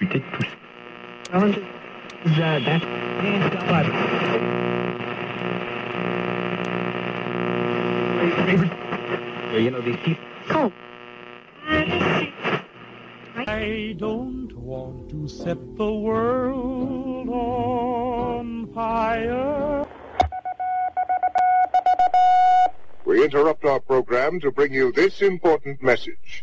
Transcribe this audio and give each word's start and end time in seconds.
Ridiculous. 0.00 0.48
Orange 1.32 1.56
is 1.56 1.62
uh, 2.32 2.60
that's 2.64 2.84
and 2.84 3.52
stuff 3.52 3.70
like 3.70 3.86
You 9.54 9.70
know 9.70 9.80
these 9.80 9.96
people. 9.98 10.24
Oh. 10.50 10.72
I 13.46 13.94
don't 13.98 14.52
want 14.56 15.10
to 15.10 15.28
set 15.28 15.58
the 15.76 15.92
world 15.92 17.28
on 17.28 18.66
fire. 18.74 19.86
We 23.04 23.24
interrupt 23.24 23.64
our 23.64 23.80
program 23.80 24.40
to 24.40 24.50
bring 24.50 24.74
you 24.74 24.90
this 24.90 25.22
important 25.22 25.82
message. 25.82 26.42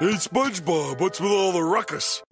Hey, 0.00 0.12
SpongeBob, 0.12 0.98
what's 0.98 1.20
with 1.20 1.30
all 1.30 1.52
the 1.52 1.62
ruckus? 1.62 2.22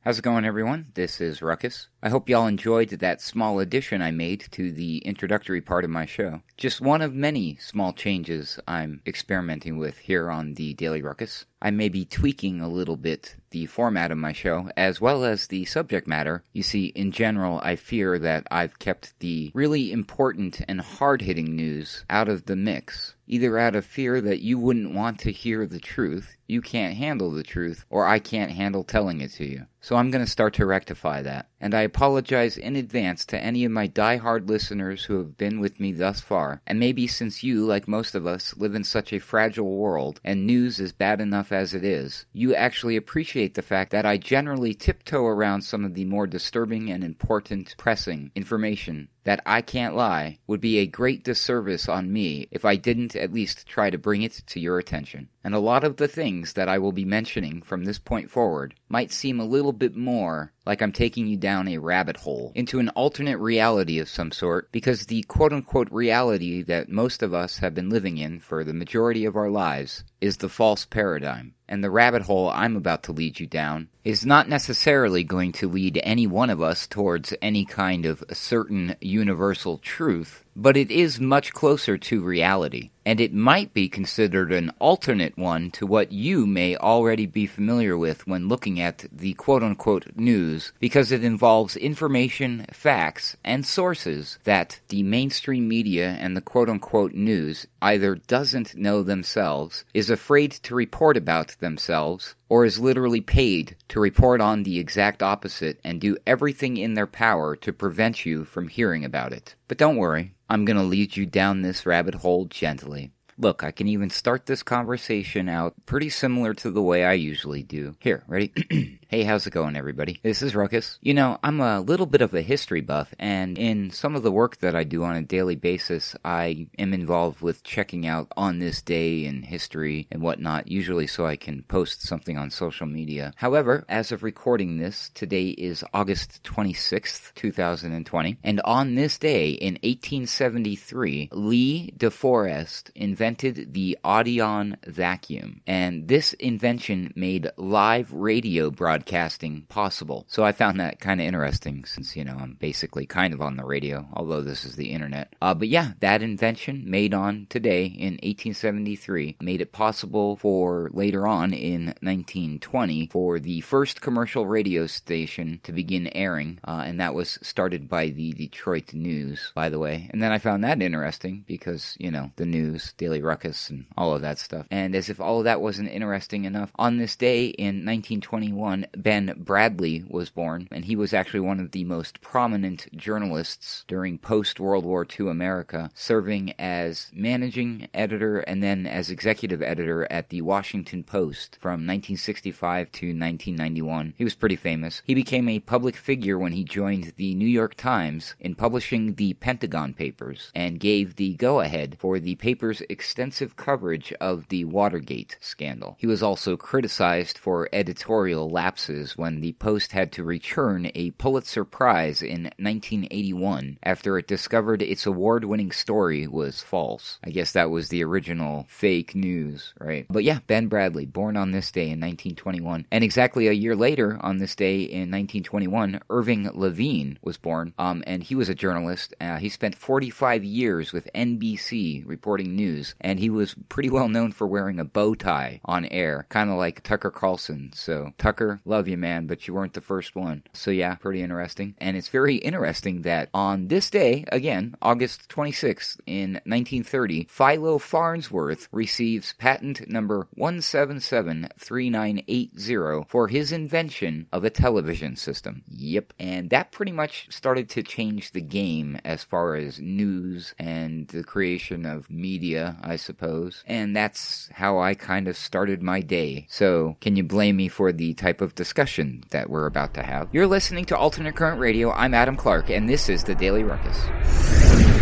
How's 0.00 0.18
it 0.18 0.22
going, 0.22 0.46
everyone? 0.46 0.86
This 0.94 1.20
is 1.20 1.42
Ruckus. 1.42 1.88
I 2.02 2.08
hope 2.08 2.30
y'all 2.30 2.46
enjoyed 2.46 2.88
that 2.88 3.20
small 3.20 3.60
addition 3.60 4.00
I 4.00 4.12
made 4.12 4.46
to 4.52 4.72
the 4.72 4.96
introductory 4.98 5.60
part 5.60 5.84
of 5.84 5.90
my 5.90 6.06
show. 6.06 6.40
Just 6.56 6.80
one 6.80 7.02
of 7.02 7.12
many 7.12 7.56
small 7.56 7.92
changes 7.92 8.58
I'm 8.66 9.02
experimenting 9.04 9.76
with 9.76 9.98
here 9.98 10.30
on 10.30 10.54
the 10.54 10.72
Daily 10.72 11.02
Ruckus. 11.02 11.44
I 11.60 11.70
may 11.70 11.88
be 11.88 12.04
tweaking 12.04 12.60
a 12.60 12.68
little 12.68 12.96
bit 12.96 13.36
the 13.50 13.66
format 13.66 14.10
of 14.10 14.18
my 14.18 14.32
show 14.32 14.70
as 14.76 15.00
well 15.00 15.24
as 15.24 15.46
the 15.46 15.64
subject 15.64 16.06
matter. 16.06 16.42
You 16.52 16.62
see, 16.62 16.86
in 16.86 17.12
general, 17.12 17.60
I 17.62 17.76
fear 17.76 18.18
that 18.18 18.46
I've 18.50 18.78
kept 18.78 19.18
the 19.20 19.50
really 19.54 19.92
important 19.92 20.60
and 20.68 20.80
hard 20.80 21.22
hitting 21.22 21.56
news 21.56 22.04
out 22.10 22.28
of 22.28 22.44
the 22.44 22.56
mix 22.56 23.16
either 23.26 23.58
out 23.58 23.74
of 23.74 23.84
fear 23.84 24.20
that 24.20 24.40
you 24.40 24.58
wouldn't 24.58 24.94
want 24.94 25.18
to 25.20 25.32
hear 25.32 25.66
the 25.66 25.80
truth, 25.80 26.36
you 26.46 26.60
can't 26.62 26.96
handle 26.96 27.30
the 27.30 27.42
truth, 27.42 27.84
or 27.90 28.06
I 28.06 28.18
can't 28.18 28.52
handle 28.52 28.84
telling 28.84 29.20
it 29.20 29.32
to 29.32 29.44
you. 29.44 29.66
So 29.80 29.96
I'm 29.96 30.10
going 30.10 30.24
to 30.24 30.30
start 30.30 30.54
to 30.54 30.66
rectify 30.66 31.22
that. 31.22 31.48
And 31.60 31.74
I 31.74 31.82
apologize 31.82 32.56
in 32.56 32.76
advance 32.76 33.24
to 33.26 33.40
any 33.40 33.64
of 33.64 33.72
my 33.72 33.86
die-hard 33.86 34.48
listeners 34.48 35.04
who 35.04 35.18
have 35.18 35.36
been 35.36 35.60
with 35.60 35.80
me 35.80 35.92
thus 35.92 36.20
far. 36.20 36.60
And 36.66 36.78
maybe 36.78 37.06
since 37.06 37.42
you, 37.42 37.64
like 37.64 37.88
most 37.88 38.14
of 38.14 38.26
us, 38.26 38.56
live 38.56 38.74
in 38.74 38.84
such 38.84 39.12
a 39.12 39.20
fragile 39.20 39.76
world 39.76 40.20
and 40.24 40.46
news 40.46 40.80
is 40.80 40.92
bad 40.92 41.20
enough 41.20 41.52
as 41.56 41.74
it 41.74 41.82
is, 41.82 42.26
you 42.32 42.54
actually 42.54 42.96
appreciate 42.96 43.54
the 43.54 43.62
fact 43.62 43.90
that 43.90 44.04
I 44.04 44.18
generally 44.18 44.74
tiptoe 44.74 45.24
around 45.24 45.62
some 45.62 45.84
of 45.84 45.94
the 45.94 46.04
more 46.04 46.26
disturbing 46.26 46.90
and 46.90 47.02
important 47.02 47.74
pressing 47.78 48.30
information 48.34 49.08
that 49.26 49.42
I 49.44 49.60
can't 49.60 49.96
lie 49.96 50.38
would 50.46 50.60
be 50.60 50.78
a 50.78 50.86
great 50.86 51.24
disservice 51.24 51.88
on 51.88 52.12
me 52.12 52.46
if 52.52 52.64
I 52.64 52.76
didn't 52.76 53.16
at 53.16 53.32
least 53.32 53.66
try 53.66 53.90
to 53.90 53.98
bring 53.98 54.22
it 54.22 54.40
to 54.46 54.60
your 54.60 54.78
attention. 54.78 55.28
And 55.42 55.52
a 55.52 55.58
lot 55.58 55.82
of 55.82 55.96
the 55.96 56.06
things 56.06 56.52
that 56.52 56.68
I 56.68 56.78
will 56.78 56.92
be 56.92 57.04
mentioning 57.04 57.60
from 57.60 57.84
this 57.84 57.98
point 57.98 58.30
forward 58.30 58.76
might 58.88 59.10
seem 59.10 59.40
a 59.40 59.44
little 59.44 59.72
bit 59.72 59.96
more 59.96 60.52
like 60.64 60.80
I'm 60.80 60.92
taking 60.92 61.26
you 61.26 61.36
down 61.36 61.66
a 61.66 61.78
rabbit 61.78 62.18
hole 62.18 62.52
into 62.54 62.78
an 62.78 62.88
alternate 62.90 63.38
reality 63.38 63.98
of 63.98 64.08
some 64.08 64.30
sort 64.30 64.70
because 64.70 65.06
the 65.06 65.22
quote 65.24 65.52
unquote 65.52 65.90
reality 65.90 66.62
that 66.62 66.88
most 66.88 67.20
of 67.20 67.34
us 67.34 67.58
have 67.58 67.74
been 67.74 67.90
living 67.90 68.18
in 68.18 68.38
for 68.38 68.62
the 68.62 68.74
majority 68.74 69.24
of 69.24 69.34
our 69.34 69.50
lives 69.50 70.04
is 70.20 70.36
the 70.36 70.48
false 70.48 70.84
paradigm. 70.84 71.52
And 71.68 71.82
the 71.82 71.90
rabbit 71.90 72.22
hole 72.22 72.48
I'm 72.48 72.76
about 72.76 73.02
to 73.04 73.12
lead 73.12 73.40
you 73.40 73.46
down 73.46 73.88
is 74.04 74.24
not 74.24 74.48
necessarily 74.48 75.24
going 75.24 75.52
to 75.52 75.68
lead 75.68 76.00
any 76.04 76.26
one 76.26 76.50
of 76.50 76.62
us 76.62 76.86
towards 76.86 77.34
any 77.42 77.64
kind 77.64 78.06
of 78.06 78.22
certain 78.32 78.94
universal 79.00 79.78
truth, 79.78 80.44
but 80.56 80.76
it 80.76 80.90
is 80.90 81.20
much 81.20 81.52
closer 81.52 81.98
to 81.98 82.22
reality. 82.22 82.90
And 83.04 83.20
it 83.20 83.32
might 83.32 83.72
be 83.72 83.88
considered 83.88 84.52
an 84.52 84.72
alternate 84.80 85.38
one 85.38 85.70
to 85.72 85.86
what 85.86 86.10
you 86.10 86.44
may 86.44 86.76
already 86.76 87.26
be 87.26 87.46
familiar 87.46 87.96
with 87.96 88.26
when 88.26 88.48
looking 88.48 88.80
at 88.80 89.04
the 89.12 89.34
quote 89.34 89.62
unquote 89.62 90.06
news, 90.16 90.72
because 90.80 91.12
it 91.12 91.22
involves 91.22 91.76
information, 91.76 92.66
facts, 92.72 93.36
and 93.44 93.64
sources 93.64 94.38
that 94.42 94.80
the 94.88 95.04
mainstream 95.04 95.68
media 95.68 96.16
and 96.18 96.36
the 96.36 96.40
quote 96.40 96.68
unquote 96.68 97.12
news 97.12 97.66
either 97.80 98.16
doesn't 98.16 98.74
know 98.74 99.02
themselves, 99.02 99.84
is 99.94 100.10
afraid 100.10 100.50
to 100.50 100.74
report 100.74 101.16
about 101.16 101.54
themselves, 101.60 102.34
or 102.48 102.64
is 102.64 102.78
literally 102.78 103.20
paid 103.20 103.76
to 103.88 104.00
report 104.00 104.40
on 104.40 104.62
the 104.62 104.78
exact 104.78 105.22
opposite 105.22 105.80
and 105.82 106.00
do 106.00 106.16
everything 106.26 106.76
in 106.76 106.94
their 106.94 107.06
power 107.06 107.56
to 107.56 107.72
prevent 107.72 108.24
you 108.24 108.44
from 108.44 108.68
hearing 108.68 109.04
about 109.04 109.32
it. 109.32 109.54
But 109.68 109.78
don't 109.78 109.96
worry, 109.96 110.34
I'm 110.48 110.64
going 110.64 110.76
to 110.76 110.82
lead 110.82 111.16
you 111.16 111.26
down 111.26 111.62
this 111.62 111.86
rabbit 111.86 112.16
hole 112.16 112.44
gently. 112.46 113.10
Look, 113.38 113.62
I 113.62 113.70
can 113.70 113.86
even 113.88 114.08
start 114.08 114.46
this 114.46 114.62
conversation 114.62 115.48
out 115.48 115.74
pretty 115.84 116.08
similar 116.08 116.54
to 116.54 116.70
the 116.70 116.82
way 116.82 117.04
I 117.04 117.12
usually 117.12 117.62
do. 117.62 117.94
Here, 118.00 118.24
ready? 118.26 118.52
hey, 119.08 119.24
how's 119.24 119.46
it 119.46 119.52
going, 119.52 119.76
everybody? 119.76 120.18
This 120.22 120.42
is 120.42 120.54
Ruckus. 120.54 120.98
You 121.02 121.14
know, 121.14 121.38
I'm 121.42 121.60
a 121.60 121.80
little 121.80 122.06
bit 122.06 122.22
of 122.22 122.34
a 122.34 122.42
history 122.42 122.80
buff, 122.80 123.14
and 123.18 123.58
in 123.58 123.90
some 123.90 124.16
of 124.16 124.22
the 124.22 124.32
work 124.32 124.58
that 124.58 124.74
I 124.74 124.84
do 124.84 125.04
on 125.04 125.16
a 125.16 125.22
daily 125.22 125.56
basis, 125.56 126.16
I 126.24 126.68
am 126.78 126.92
involved 126.92 127.40
with 127.40 127.62
checking 127.62 128.06
out 128.06 128.32
on 128.36 128.58
this 128.58 128.82
day 128.82 129.24
in 129.24 129.42
history 129.42 130.06
and 130.10 130.22
whatnot, 130.22 130.68
usually 130.68 131.06
so 131.06 131.26
I 131.26 131.36
can 131.36 131.62
post 131.62 132.02
something 132.02 132.36
on 132.36 132.50
social 132.50 132.86
media. 132.86 133.32
However, 133.36 133.84
as 133.88 134.12
of 134.12 134.22
recording 134.22 134.78
this, 134.78 135.10
today 135.14 135.48
is 135.48 135.84
August 135.94 136.42
26th, 136.44 137.34
2020, 137.34 138.38
and 138.42 138.60
on 138.62 138.94
this 138.94 139.18
day 139.18 139.50
in 139.50 139.74
1873, 139.82 141.30
Lee 141.32 141.92
DeForest 141.96 142.90
invented 142.94 143.26
invented 143.26 143.72
the 143.74 143.98
Audion 144.04 144.76
vacuum, 144.86 145.60
and 145.66 146.08
this 146.08 146.32
invention 146.34 147.12
made 147.16 147.50
live 147.56 148.12
radio 148.12 148.70
broadcasting 148.96 149.66
possible. 149.68 150.24
So 150.26 150.42
I 150.42 150.52
found 150.52 150.80
that 150.80 151.00
kind 151.00 151.20
of 151.20 151.26
interesting 151.26 151.84
since, 151.84 152.16
you 152.16 152.24
know, 152.24 152.36
I'm 152.40 152.54
basically 152.54 153.04
kind 153.04 153.34
of 153.34 153.42
on 153.42 153.56
the 153.56 153.64
radio, 153.64 154.06
although 154.14 154.40
this 154.40 154.64
is 154.64 154.76
the 154.76 154.90
internet. 154.90 155.34
Uh, 155.42 155.52
but 155.52 155.68
yeah, 155.68 155.92
that 156.00 156.22
invention 156.22 156.82
made 156.86 157.12
on 157.12 157.46
today 157.50 157.84
in 157.84 158.14
1873 158.14 159.36
made 159.42 159.60
it 159.60 159.72
possible 159.72 160.36
for 160.36 160.88
later 160.94 161.26
on 161.26 161.52
in 161.52 161.86
1920 162.00 163.08
for 163.08 163.38
the 163.38 163.60
first 163.60 164.00
commercial 164.00 164.46
radio 164.46 164.86
station 164.86 165.60
to 165.62 165.72
begin 165.72 166.08
airing, 166.14 166.58
uh, 166.66 166.82
and 166.86 166.98
that 166.98 167.14
was 167.14 167.38
started 167.42 167.90
by 167.90 168.08
the 168.08 168.32
Detroit 168.32 168.94
News, 168.94 169.52
by 169.54 169.68
the 169.68 169.78
way. 169.78 170.08
And 170.10 170.22
then 170.22 170.32
I 170.32 170.38
found 170.38 170.64
that 170.64 170.80
interesting 170.80 171.44
because, 171.46 171.96
you 171.98 172.10
know, 172.10 172.30
the 172.36 172.46
news, 172.46 172.94
Daily 172.96 173.20
Ruckus 173.20 173.68
and 173.68 173.84
all 173.98 174.14
of 174.14 174.22
that 174.22 174.38
stuff. 174.38 174.66
And 174.70 174.94
as 174.94 175.10
if 175.10 175.20
all 175.20 175.38
of 175.38 175.44
that 175.44 175.60
wasn't 175.60 175.90
interesting 175.90 176.46
enough, 176.46 176.72
on 176.76 176.96
this 176.96 177.14
day 177.14 177.46
in 177.46 177.84
1921, 177.84 178.85
Ben 178.96 179.34
Bradlee 179.38 180.08
was 180.10 180.30
born, 180.30 180.68
and 180.70 180.84
he 180.84 180.96
was 180.96 181.12
actually 181.12 181.40
one 181.40 181.60
of 181.60 181.72
the 181.72 181.84
most 181.84 182.20
prominent 182.20 182.86
journalists 182.96 183.84
during 183.88 184.18
post 184.18 184.60
World 184.60 184.84
War 184.84 185.06
II 185.18 185.28
America, 185.28 185.90
serving 185.94 186.54
as 186.58 187.10
managing 187.12 187.88
editor 187.92 188.38
and 188.40 188.62
then 188.62 188.86
as 188.86 189.10
executive 189.10 189.62
editor 189.62 190.06
at 190.10 190.28
the 190.28 190.42
Washington 190.42 191.02
Post 191.02 191.58
from 191.60 191.86
1965 191.86 192.90
to 192.92 193.06
1991. 193.06 194.14
He 194.16 194.24
was 194.24 194.34
pretty 194.34 194.56
famous. 194.56 195.02
He 195.04 195.14
became 195.14 195.48
a 195.48 195.60
public 195.60 195.96
figure 195.96 196.38
when 196.38 196.52
he 196.52 196.64
joined 196.64 197.12
the 197.16 197.34
New 197.34 197.46
York 197.46 197.74
Times 197.74 198.34
in 198.40 198.54
publishing 198.54 199.14
the 199.14 199.34
Pentagon 199.34 199.94
Papers 199.94 200.50
and 200.54 200.80
gave 200.80 201.16
the 201.16 201.34
go 201.34 201.60
ahead 201.60 201.96
for 201.98 202.18
the 202.18 202.36
paper's 202.36 202.82
extensive 202.88 203.56
coverage 203.56 204.12
of 204.20 204.48
the 204.48 204.64
Watergate 204.64 205.36
scandal. 205.40 205.96
He 205.98 206.06
was 206.06 206.22
also 206.22 206.56
criticized 206.56 207.38
for 207.38 207.68
editorial 207.72 208.48
lapses 208.50 208.75
when 209.16 209.40
the 209.40 209.52
Post 209.54 209.92
had 209.92 210.12
to 210.12 210.22
return 210.22 210.90
a 210.94 211.10
Pulitzer 211.12 211.64
Prize 211.64 212.20
in 212.20 212.44
1981 212.58 213.78
after 213.82 214.18
it 214.18 214.26
discovered 214.26 214.82
its 214.82 215.06
award 215.06 215.44
winning 215.44 215.72
story 215.72 216.26
was 216.26 216.62
false. 216.62 217.18
I 217.24 217.30
guess 217.30 217.52
that 217.52 217.70
was 217.70 217.88
the 217.88 218.04
original 218.04 218.66
fake 218.68 219.14
news, 219.14 219.72
right? 219.80 220.06
But 220.10 220.24
yeah, 220.24 220.40
Ben 220.46 220.68
Bradlee, 220.68 221.10
born 221.10 221.36
on 221.38 221.52
this 221.52 221.72
day 221.72 221.84
in 221.84 222.00
1921. 222.00 222.86
And 222.90 223.02
exactly 223.02 223.48
a 223.48 223.52
year 223.52 223.74
later, 223.74 224.18
on 224.20 224.36
this 224.38 224.54
day 224.54 224.82
in 224.82 225.10
1921, 225.10 226.00
Irving 226.10 226.50
Levine 226.52 227.18
was 227.22 227.38
born, 227.38 227.72
um, 227.78 228.04
and 228.06 228.22
he 228.22 228.34
was 228.34 228.50
a 228.50 228.54
journalist. 228.54 229.14
Uh, 229.20 229.38
he 229.38 229.48
spent 229.48 229.74
45 229.74 230.44
years 230.44 230.92
with 230.92 231.08
NBC 231.14 232.06
reporting 232.06 232.54
news, 232.54 232.94
and 233.00 233.18
he 233.18 233.30
was 233.30 233.54
pretty 233.68 233.88
well 233.88 234.08
known 234.08 234.32
for 234.32 234.46
wearing 234.46 234.78
a 234.78 234.84
bow 234.84 235.14
tie 235.14 235.60
on 235.64 235.86
air, 235.86 236.26
kind 236.28 236.50
of 236.50 236.56
like 236.56 236.82
Tucker 236.82 237.10
Carlson. 237.10 237.70
So, 237.74 238.12
Tucker, 238.18 238.60
love 238.66 238.88
you, 238.88 238.96
man, 238.96 239.26
but 239.26 239.46
you 239.46 239.52
weren't 239.54 239.74
the 239.74 239.80
first 239.80 240.16
one. 240.16 240.42
So, 240.52 240.70
yeah, 240.70 240.94
pretty 240.96 241.22
interesting. 241.22 241.74
And 241.78 241.96
it's 241.96 242.08
very 242.08 242.34
interesting 242.36 243.02
that 243.02 243.28
on 243.32 243.68
this 243.68 243.88
day, 243.90 244.24
again, 244.32 244.74
August 244.82 245.28
26th 245.28 246.00
in 246.06 246.40
1930, 246.44 247.28
Philo 247.30 247.78
Farnsworth 247.78 248.68
receives 248.72 249.34
patent 249.34 249.88
number 249.88 250.26
1773980 250.36 253.08
for 253.08 253.28
his 253.28 253.52
invention 253.52 254.26
of 254.32 254.42
a 254.44 254.50
television 254.50 255.14
system. 255.16 255.62
Yep. 255.68 256.12
And 256.18 256.50
that 256.50 256.72
pretty 256.72 256.92
much 256.92 257.28
started 257.30 257.68
to 257.70 257.82
change 257.82 258.32
the 258.32 258.40
game 258.40 258.98
as 259.04 259.22
far 259.22 259.54
as 259.54 259.80
news 259.80 260.54
and 260.58 261.06
the 261.08 261.22
creation 261.22 261.86
of 261.86 262.10
media, 262.10 262.76
I 262.82 262.96
suppose. 262.96 263.62
And 263.66 263.94
that's 263.94 264.48
how 264.52 264.78
I 264.78 264.94
kind 264.94 265.28
of 265.28 265.36
started 265.36 265.82
my 265.82 266.00
day. 266.00 266.46
So, 266.48 266.96
can 267.00 267.16
you 267.16 267.22
blame 267.22 267.56
me 267.56 267.68
for 267.68 267.92
the 267.92 268.14
type 268.14 268.40
of 268.40 268.54
discussion 268.56 269.22
that 269.30 269.48
we're 269.48 269.66
about 269.66 269.94
to 269.94 270.02
have? 270.02 270.28
You're 270.32 270.48
listening 270.48 270.86
to 270.86 270.96
Alternate 270.96 271.36
Current 271.36 271.60
Radio. 271.60 271.92
I'm 271.92 272.14
Adam 272.14 272.36
Clark, 272.36 272.70
and 272.70 272.88
this 272.88 273.08
is 273.08 273.22
the 273.22 273.36
Daily 273.36 273.62
Ruckus. 273.62 274.95